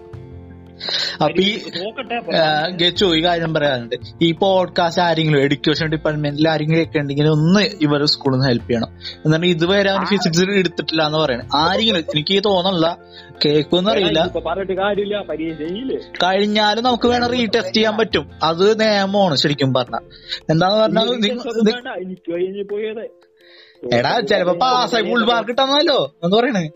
[1.21, 1.59] അപ്പൊ ഈ
[2.77, 3.95] ഗച്ചു ഈ കാര്യം പറയാനുണ്ട്.
[4.21, 8.87] ഈ പോഡ്കാസ്റ്റ് ആരെങ്കിലും എഡ്യൂക്കേഷൻ ഡിപ്പാർട്ട്മെന്റിൽ ആരെങ്കിലും ഒക്കെ ഉണ്ടെങ്കിൽ ഒന്ന് ഇവരെ സ്കൂളിൽ നിന്ന് ഹെൽപ്പ് ചെയ്യണം.
[9.25, 11.47] എന്നിട്ട് ഇതുവരെ അവന് ഫിസിക്സ് എടുത്തിട്ടില്ല എന്ന് പറയണേ.
[11.55, 12.97] ആരെങ്കിലും എനിക്ക് തോന്നുന്നില്ല
[13.45, 14.19] കേൾക്കുമെന്ന് അറിയില്ല.
[16.23, 18.31] കഴിഞ്ഞാലും നമുക്ക് വേണം റീടെസ്റ്റ് ചെയ്യാൻ പറ്റും.
[18.43, 19.97] അത് നിയമമാണ് ശരിക്കും പറഞ്ഞ.
[20.49, 21.07] എന്താന്ന് പറഞ്ഞാൽ
[23.93, 26.69] എടാ ചെലപ്പോ പാസ്സായി ഫുൾ മാർക്ക് കിട്ടാന്നല്ലോ എന്ന് പറയണേ.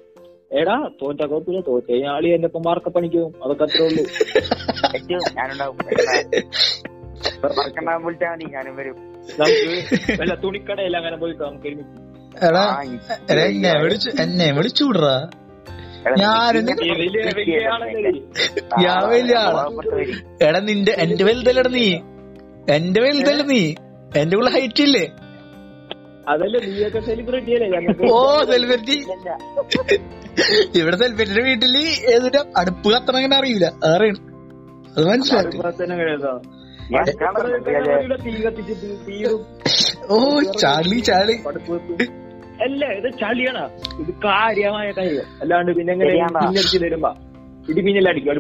[0.62, 1.89] എടാ തോറ്റ കുഴപ്പമില്ല തോറ്റ.
[2.13, 4.04] ആളി എന്റെ ഒപ്പം മാർക്ക് പണിക്കും അതൊക്കെ അത്രേ ഉള്ളൂ.
[4.96, 5.78] ഏറ്റവും ഞാനുണ്ടാവും.
[7.44, 8.46] മറക്കണ്ടാവും വിളിച്ചാൽ മതി.
[8.56, 8.98] ഞാനും വരും.
[9.39, 9.68] നമുക്ക്
[10.22, 12.00] വല്ല തുണിക്കടയിൽ അങ്ങനെ പോയിട്ട് നമുക്ക് ഒരുമിച്ച്
[12.46, 12.63] എടാ
[13.32, 15.16] എടാ എന്നെ വിളിച്ചു എന്നെ വിളിച്ചുവിടറാ
[18.82, 19.63] ഞാൻ വലിയ ആളാ.
[20.48, 21.86] എടാ നിന്റെ എന്റെ വലുതല്ലടാ നീ.
[22.76, 23.62] എന്റെ വലുതല്ല നീ.
[24.18, 25.06] എന്റെ ഉള്ള ഹൈറ്റ് ഇല്ലേ?
[26.31, 27.67] അതല്ലേ നീയൊക്കെ സെലിബ്രിറ്റി അല്ലേ?
[27.73, 28.19] ഞങ്ങൾക്ക് ഓ
[28.51, 28.97] സെലിബ്രിറ്റി
[30.79, 31.75] ഇവിടെ സെലിബ്രിറ്റിയുടെ വീട്ടിൽ
[32.13, 33.65] ഏതൊരു അടുപ്പ് കത്തണം അങ്ങനെ അറിയില്ല.
[33.91, 34.21] അറിയണം
[34.95, 35.57] അത് മനസ്സിലാക്കി.
[40.09, 40.17] ഓ
[40.63, 41.36] ചാളി ചാളി.
[42.65, 43.63] അല്ല ഇത് ചളിയാണ്.
[44.01, 46.12] ഇത് കാര്യമായ കാര്യം അല്ലാണ്ട് പിന്നെ എങ്ങനെ.
[46.38, 47.12] പിന്നടിച്ച് തരുമ്പോ?
[47.71, 48.31] ഇടി പിന്നല്ലടിക്കും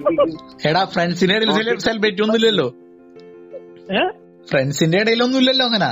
[0.69, 2.67] എടാ ഫ്രണ്ട്സിന്റെ ഇടയിൽ സെലിബ്രിറ്റി ഒന്നുമില്ലല്ലോ.
[4.47, 5.91] ഫ്രണ്ട്സിന്റെ ഇടയിലൊന്നും ഇല്ലല്ലോ അങ്ങനെ.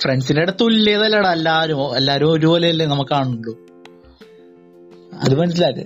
[0.00, 3.52] ഫ്രണ്ട്സിന്റെ അടുത്ത് തുല്യതല്ലടാ എല്ലാരും എല്ലാരും ഒരുപോലെയല്ലേ നമുക്ക് കാണുള്ളൂ
[5.22, 5.84] അത് മനസ്സിലാക്ക്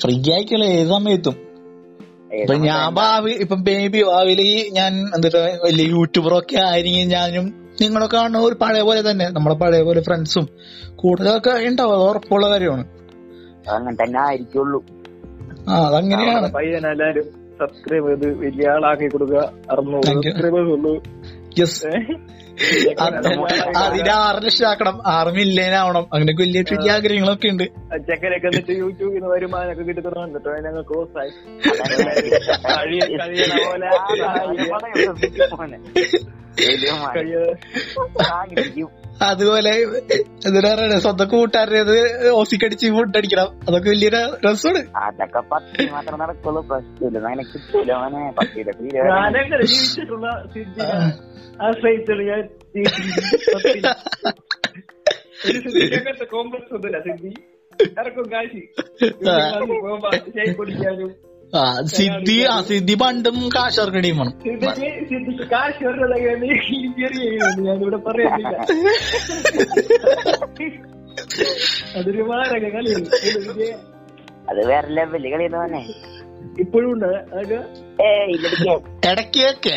[0.00, 1.36] ഫ്രീ ആയിക്കല്ലേ ഏത് സമയത്തും?
[2.34, 4.40] ഇപ്പൊ ഞാൻ ഭാവി ഇപ്പൊ ബേബി ഭാവിയിൽ
[4.72, 5.28] ഞാൻ എന്താ
[5.64, 7.46] വലിയ യൂട്യൂബറൊക്കെ ആയിരിക്കും ഞാനും
[7.80, 9.26] നിങ്ങളൊക്കെ കാണുന്ന ഒരു പഴയ പോലെ തന്നെ.
[9.28, 10.46] നമ്മളെ പഴയ പോലെ ഫ്രണ്ട്സും
[10.96, 12.84] കൂടുതലൊക്കെ ഉണ്ടാവും അത് ഉറപ്പുള്ള കാര്യമാണ്.
[13.70, 14.80] അങ്ങനെ തന്നെ ആയിരിക്കുള്ളൂ.
[15.68, 16.52] ആ അതങ്ങനെയാണ്.
[16.52, 17.26] പയ്യനെല്ലാരും
[17.60, 20.06] സബ്സ്ക്രൈബ് ചെയ്ത് വലിയ ആളാക്കി കൊടുക്കുക അറുന്നൂറ്.
[20.10, 20.94] സബ്സ്ക്രൈബേഴ്സ് ഉള്ളൂ
[21.58, 21.90] യെസ്
[23.80, 27.64] അതിന് ആറ് ലക്ഷം ആക്കണം ആറ് മില്യൻ ആവണം അങ്ങനെയൊക്കെ വലിയ വലിയ ആഗ്രഹങ്ങളൊക്കെ ഉണ്ട്
[28.08, 31.30] ചെക്കനൊക്കെ എന്നിട്ട് യൂട്യൂബിൽ നിന്ന് വരുമാനമൊക്കെ കിട്ടുന്ന കണ്ടിട്ടോ ഞങ്ങൾ കോഴ്സായി
[32.70, 33.88] കഴിയണ പോലെ
[37.14, 38.88] കഴിയ-
[39.22, 39.70] അതുപോലെ
[40.46, 43.48] എന്താ പറയുക സ്വന്തം കൂട്ടുകാരനത് ഓസിക്കടിച്ച് ഫുഡ് അടിക്കണം.
[43.68, 44.96] അതൊക്കെ വലിയൊരു രസമാണ്.
[44.96, 46.66] അതൊക്കെ പത്തി മാത്രം നടക്കുള്ളൂ.
[46.66, 47.18] പ്രശ്നമില്ല.
[47.18, 48.32] അങ്ങനെ കിട്ടൂല അവനെ
[56.24, 57.34] കോംപ്ലക്സ് ഒന്നുമില്ല സിദ്ധി
[58.00, 58.62] ഇറക്കും കാശി.
[60.52, 64.32] കുടിക്കാനും ആ സിദ്ധി ആ സിദ്ധി പണ്ടും കാശർക്ക് ടീമാണ്
[65.92, 68.56] ആണ് ഞാനിവിടെ പറയുന്നില്ല.
[71.98, 73.06] അതൊരു മാരക കളിയാണ്
[74.50, 75.82] അത് വേറെ ലെവൽ കളിയുന്നവനെ
[76.60, 77.10] ഇപ്പോഴും ഉണ്ട്.
[79.08, 79.76] ഇടയ്ക്കൊക്കെ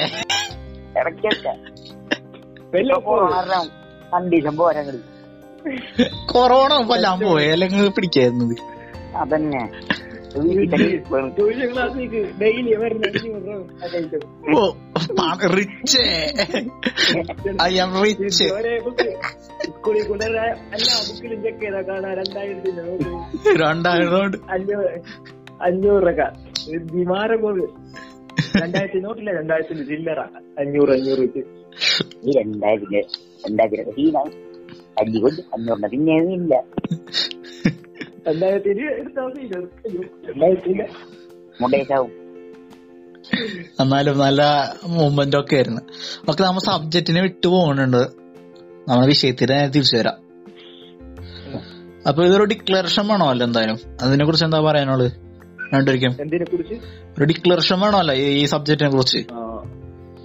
[0.99, 1.53] ഇടയ്ക്കൊക്കെ
[4.13, 5.01] കണ്ടീഷൻ പോരാ കളി
[6.25, 7.47] കൊറോണ കൊല്ലാൻ പോയി.
[7.47, 8.55] അല്ലെങ്കിൽ പിടിക്കായിരുന്നത്
[9.17, 9.63] അതന്നെ.
[10.31, 12.73] ട്യൂഷൻ ക്ലാസ്സിലേക്ക് daily
[14.53, 14.61] oh
[15.53, 16.03] rich
[17.63, 19.07] I am rich ഒരേ ബുക്ക്
[19.67, 24.91] സ്കൂളിൽ കൊണ്ടുവരാ എല്ലാ ബുക്കിലും ചെക്ക് ചെയ്താ കാണാൻ രണ്ടായിരത്തിന്റെ നോട്ട് രണ്ടായിരം കൊണ്ട് അഞ്ഞൂറ്
[25.61, 26.21] അഞ്ഞൂറ് രൂപ.
[26.93, 27.65] വിമാനം കൊണ്ട്
[28.57, 30.21] രണ്ടായിരത്തി നോട്ടില്ല രണ്ടായിരത്തിന്റെ ചില്ലറ
[30.59, 31.41] അഞ്ഞൂറ് അഞ്ഞൂറ് വെച്ച്.
[32.23, 32.99] ഈ രണ്ടായിരത്തി
[35.93, 36.53] പിന്നെ ഇല്ല.
[43.79, 45.81] എന്നാലും നല്ല മൂവ്മെന്റ് ഒക്കെ ആയിരുന്നു.
[46.29, 47.97] ഒക്കെ നമ്മ സബ്ജക്റ്റിനെ വിട്ടു പോകുന്നുണ്ട്
[48.87, 50.13] നമ്മുടെ വിഷയത്തിന് തിരിച്ചു വരാം.
[52.07, 53.77] അപ്പൊ ഇതൊരു ഡിക്ലറേഷൻ വേണമല്ലോ എന്തായാലും?
[54.01, 55.11] അതിനെ കുറിച്ച് എന്താ പറയാനുള്ളത്?
[55.73, 56.11] രണ്ടുപേർക്കും.
[57.17, 59.17] ഒരു ഡിക്ലറേഷൻ വേണമല്ലോ ഈ- ഈ സബ്ജക്റ്റിനെ കുറിച്ച്?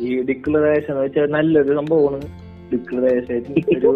[0.02, 2.45] ഈ ഡിക്ലറേഷൻ വെച്ചാൽ നല്ലൊരു സംഭവമാണ്.
[2.72, 3.42] ഡിക്ലറേഷൻ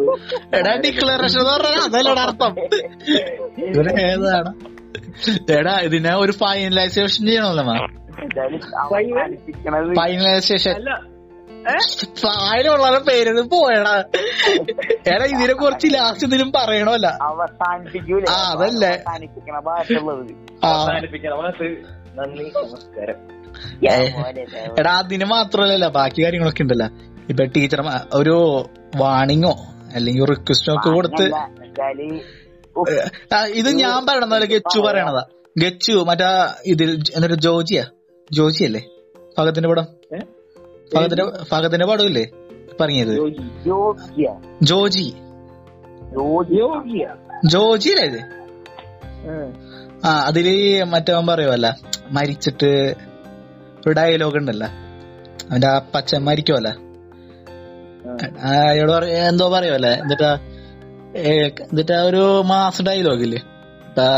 [0.59, 1.40] എടാ ഡിക്ലറേഷൻ
[1.85, 2.52] അതല്ലടാ അർത്ഥം.
[4.09, 4.50] ഏതാണ്?
[5.59, 7.76] എടാ ഇതിനെ ഒരു ഫൈനലൈസേഷൻ ചെയ്യണമല്ലോ മാ.
[10.00, 10.90] ഫൈനലൈസേഷൻ അല്ല
[12.20, 13.94] ഫൈനുള്ള പേര് പോയടാ.
[15.12, 17.06] എടാ ഇതിനെ കുറിച്ച് ലാസ്റ്റ് ഇതിലും പറയണമല്ല.
[17.22, 18.24] അവസാനിപ്പിക്കൂല.
[18.30, 18.92] ആ, അതല്ലേ.
[24.80, 26.88] എടാ അതിന് മാത്രല്ലല്ലോ ബാക്കി കാര്യങ്ങളൊക്കെ ഉണ്ടല്ലോ.
[27.31, 27.81] ഇപ്പൊ ടീച്ചർ
[28.14, 28.37] ഒരു
[28.97, 29.53] വാണിങ്ങോ
[29.95, 31.25] അല്ലെങ്കിൽ റിക്വസ്റ്റോ ഒക്കെ കൊടുത്ത്
[33.55, 35.23] ഇത് ഞാൻ പറയണത് ഗച്ചു പറയണതാ.
[35.59, 37.85] ഗച്ചു മറ്റാ ഇതിൽ എന്നിട്ട് ജോജിയാ?
[38.33, 38.81] ജോജി അല്ലേ?
[39.38, 39.87] ഫഹദിന്റെ പടം?
[40.94, 42.25] ഫഹദിന്റെ ഫഹദിന്റെ പടം ഇല്ലേ
[42.81, 43.15] പറഞ്ഞത്.
[44.63, 45.07] ജോജി
[47.46, 47.90] ജോജി.
[47.90, 48.21] അല്ലേ ഇത്?
[49.29, 49.35] ആ.
[50.04, 50.46] ആ അതിൽ
[50.85, 51.67] മറ്റവൻ പറയുമല്ല
[52.11, 52.71] മരിച്ചിട്ട്
[53.87, 54.67] ഒരു ഡയലോഗ് ഉണ്ടല്ലോ.
[55.50, 56.90] അവന്റെ ആ പച്ച മരിക്കുമല്ല
[58.05, 58.13] ആ.
[58.51, 60.31] അയാളോട് എന്തോ പറയുമല്ലേ എന്നിട്ടാ
[61.63, 63.40] എന്നിട്ടാ ഒരു മാസ് ഡയലോഗ് ഇല്ലേ?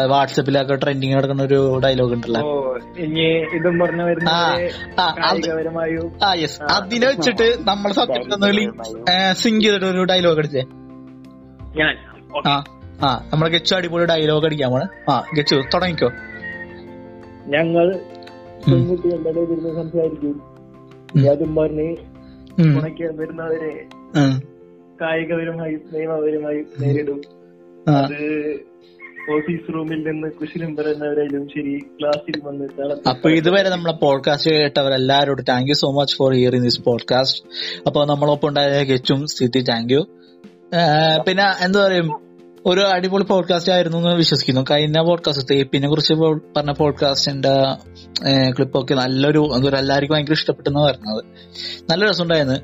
[0.07, 2.41] വാട്സപ്പിലൊക്കെ ട്രെൻഡിങ് നടക്കുന്ന ഒരു ഡയലോഗ് ഉണ്ടല്ലോ.
[2.43, 2.51] ഓ
[2.99, 3.25] ഇനി
[3.57, 4.31] ഇതും പറഞ്ഞു വരുന്ന
[6.23, 8.25] ആ, യെസ് അതിനെ വെച്ചിട്ട് നമ്മൾ സത്യം
[9.35, 10.63] സിങ്ക് ചെയ്തിട്ട് ഒരു ഡയലോഗ് അടിച്ചേ
[11.77, 11.95] ഞാൻ
[12.49, 12.55] ആ
[13.03, 14.87] ആ നമ്മളെ ഗച്ചു അടിപൊളി ഡയലോഗ് അടിക്കാൻ പോണേ.
[15.11, 16.11] ആ ഗച്ചു തുടങ്ങിക്കോ.
[17.47, 17.87] ഞങ്ങൾ.
[18.67, 19.33] പെൺകുട്ടികളുടെ
[19.75, 20.35] സംസാരിക്കും.
[21.31, 21.89] അതും പറഞ്ഞ്
[22.63, 22.73] ഉം.
[22.79, 23.73] ഉണക്കാൻ വരുന്നവരെ
[24.17, 24.35] ഉം.
[25.01, 27.21] കായികപരമായും നിയമപരമായും നേരിടും.
[27.95, 28.19] അത്
[29.33, 32.67] ഓഫീസ് റൂമിൽ നിന്ന് കുശലം പറയുന്നവരായാലും ശരി ക്ലാസ്സിൽ വന്ന്
[33.09, 37.41] അപ്പൊ ഇതുവരെ നമ്മളെ podcast കേട്ടവരെല്ലാരോടും thank you so much for hearing this podcast
[37.87, 40.03] അപ്പൊ നമ്മളൊപ്പം ഉണ്ടായ ഗെച്ചും സ്ഥിതി താങ്ക് യു
[41.27, 42.09] പിന്നെ എന്താ പറയും
[42.67, 44.65] ഒരു അടിപൊളി പോഡ്കാസ്റ്റ് ആയിരുന്നു എന്ന് വിശ്വസിക്കുന്നു.
[44.71, 47.55] കഴിഞ്ഞ പോഡ്കാസ്റ്റ് തേപ്പിനെ കുറിച്ച് പറഞ്ഞ പോഡ്കാസ്റ്റിന്റെ
[48.51, 49.49] ക്ലിപ്പൊക്കെ നല്ലൊരു
[49.79, 51.25] എല്ലാവർക്കും ഭയങ്കര ഇഷ്ടപ്പെട്ടെന്ന് പറഞ്ഞത്.
[51.91, 52.59] നല്ല രസമുണ്ടായിരുന്നു.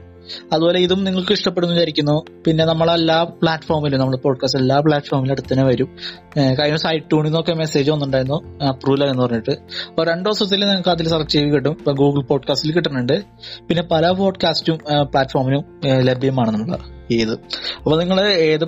[0.52, 2.24] അതുപോലെ ഇതും നിങ്ങൾക്ക് ഇഷ്ടപ്പെടുന്നു വിചാരിക്കുന്നു.
[2.46, 5.96] പിന്നെ നമ്മളെല്ലാ പ്ലാറ്റ്ഫോമിലും നമ്മൾ പോഡ്കാസ്റ്റ് എല്ലാ പ്ലാറ്റ്ഫോമിലും അടുത്ത് തന്നെ വരും.
[6.36, 8.64] കഴിഞ്ഞ സൈറ്റ് ടൂണിൽ നിന്നൊക്കെ മെസ്സേജ് വന്നിട്ടുണ്ടായിരുന്നു.
[8.64, 9.50] അപ്രൂവൽ എന്ന് പറഞ്ഞിട്ട്.
[9.88, 11.70] അപ്പൊ രണ്ടു ദിവസത്തിൽ നിങ്ങൾക്ക് അതിൽ സെർച്ച് ചെയ്ത് കിട്ടും.
[11.70, 13.22] ഇപ്പൊ ഗൂഗിൾ പോഡ്കാസ്റ്റിൽ കിട്ടുന്നുണ്ട്.
[13.68, 17.32] പിന്നെ പല പോഡ്കാസ്റ്റും പ്ലാറ്റ്ഫോമിലും ലഭ്യമാണ് നമ്മൾ ഏത്
[17.76, 18.64] അപ്പൊ നിങ്ങൾ ഏത്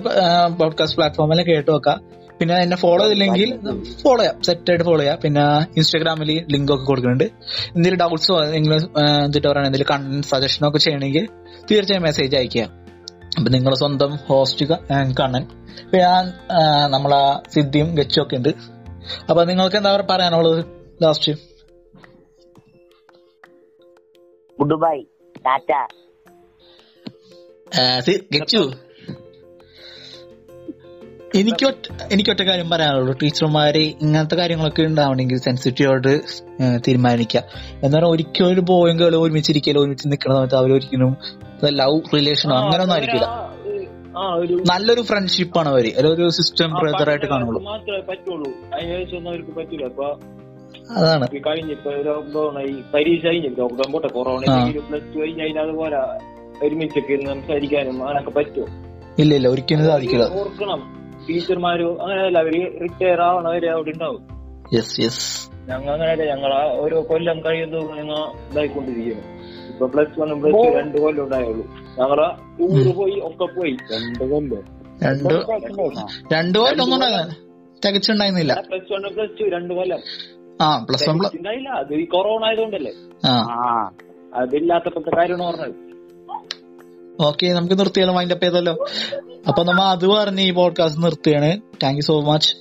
[0.59, 1.99] പോഡ്കാസ്റ്റ് പ്ലാറ്റ്ഫോമിൽ കേട്ട് വെക്കാം
[2.39, 3.49] പിന്നെ എന്നെ ഫോളോ ചെയ്തില്ലെങ്കിൽ
[4.03, 4.41] ഫോളോ ചെയ്യാം.
[4.43, 5.17] സെറ്റ് ആയിട്ട് ഫോളോ ചെയ്യാം.
[5.23, 5.43] പിന്നെ
[5.77, 7.23] ഇൻസ്റ്റാഗ്രാമിൽ ലിങ്ക് ഒക്കെ കൊടുക്കുന്നുണ്ട്.
[7.23, 11.27] എന്തെങ്കിലും ഡൗട്ട്സോ നിങ്ങൾ എന്നിട്ട് പറയുക എന്തെങ്കിലും കണ്ടന്റ് സജഷനോ ഒക്കെ ചെയ്യണമെങ്കിൽ
[11.71, 12.61] തീർച്ചയായും മെസ്സേജ് അയക്കുക
[13.37, 14.65] അപ്പൊ നിങ്ങൾ സ്വന്തം ഹോസ്റ്റ്
[15.19, 15.43] കണ്ണൻ.
[15.93, 16.33] ഞാൻ
[16.91, 18.49] നമ്മളെ സിദ്ധിയും ഗച്ചും ഒക്കെ ഉണ്ട്.
[19.29, 20.65] അപ്പൊ നിങ്ങൾക്ക് എന്താ പറയാനുള്ളത്
[21.03, 21.31] ലാസ്റ്റ്
[24.59, 24.97] ഗുഡ് ബൈ
[25.45, 25.71] ടാറ്റ.
[28.33, 28.71] ഗച്ചു.
[31.35, 33.17] എനിക്ക് എനിക്കൊറ്റ എനിക്ക് ഒറ്റ കാര്യം പറയാനുള്ളൂ.
[33.23, 36.19] ടീച്ചർമാര് ഇങ്ങനത്തെ കാര്യങ്ങളൊക്കെ ഉണ്ടാവണമെങ്കിൽ സെൻസിറ്റീവായിട്ട്
[36.87, 37.43] തീരുമാനിക്കുക
[37.83, 41.17] എന്ന് പറഞ്ഞാൽ ഒരിക്കലും ഒരു ബോയും ഗേളും ഒരുമിച്ചിരിക്കലോ ഒരുമിച്ച് നിൽക്കുന്ന സമയത്ത് അവരൊരിക്കലും
[41.69, 43.51] ലവ് റിലേഷനോ അങ്ങനൊന്നും ആയിരിക്കില്ല
[44.71, 46.07] നല്ലൊരു ഫ്രണ്ട്ഷിപ്പ് ആണ് അവർ.
[46.07, 47.63] ഒരു സിസ്റ്റം ബ്രദർ ആയിട്ട് കാണുള്ളൂ.
[50.91, 51.27] അതാണ്.
[51.47, 52.81] കഴിഞ്ഞിപ്പോ കഴിഞ്ഞ ലോക്ക്ഡൌൺ ആയി.
[52.93, 53.47] പരീക്ഷ കഴിഞ്ഞു.
[53.47, 54.07] ലോക്ക്ഡൌൺ പോട്ടെ.
[54.07, 54.39] കൊറോണ.
[54.79, 55.97] പ്ലസ് ടു കഴിഞ്ഞ് അതുപോലെ
[56.65, 58.67] ഒരുമിച്ചൊക്കെ ഇരുന്ന് സംസാരിക്കാനും അങ്ങനൊക്കെ പറ്റുമോ?
[59.19, 60.25] ഇല്ല ഇല്ല ഒരിക്കലും സാധിക്കില്ല.
[60.41, 60.81] ഓർക്കണം.
[61.27, 64.21] ടീച്ചർമാരും അങ്ങനെയല്ല അവർ റിട്ടയർ ആവണവരെ അവിടെ ഉണ്ടാവും.
[64.75, 65.25] യെസ് യെസ്
[65.69, 66.51] ഞങ്ങൾ അങ്ങനെയല്ല ഞങ്ങൾ
[66.83, 68.19] ഓരോ കൊല്ലം കഴിയുന്നതും ഞങ്ങൾ
[68.51, 69.25] ഇതായിക്കൊണ്ടിരിക്കുന്നു.
[69.71, 71.65] ഇപ്പൊ പ്ലസ് വണ്ണും പ്ലസ് ടു രണ്ട് കൊല്ലം ഉണ്ടായുള്ളൂ.
[71.99, 72.27] ഞങ്ങളെ
[72.59, 73.75] ടൂറ് പോയി ഒക്കെ പോയി.
[73.93, 74.63] രണ്ട് കൊല്ലം.
[75.03, 75.33] രണ്ട്
[76.33, 77.29] രണ്ട് കൊല്ലം ഒന്നും
[77.85, 78.53] തികച്ചുണ്ടായിരുന്നില്ല.
[78.69, 80.01] പ്ലസ് വൺ പ്ലസ് ടു രണ്ട് കൊല്ലം.
[80.61, 82.93] ആ പ്ലസ് വൺ ഉണ്ടായില്ല അത് ഈ കൊറോണ ആയതുകൊണ്ടല്ലേ.
[84.41, 85.90] അതില്ലാത്തപ്പോഴത്തെ കാര്യമാണ് പറഞ്ഞത്.
[87.25, 88.85] ഓക്കെ നമുക്ക് നിർത്തിയാലോ മൈൻഡ് അപ്പ് ചെയ്തല്ലോ
[89.47, 91.61] അപ്പൊ നമ്മ അത് പറഞ്ഞ് ഈ പോഡ്കാസ്റ്റ് നിർത്തുകയാണ്.
[91.83, 92.55] Thank you so much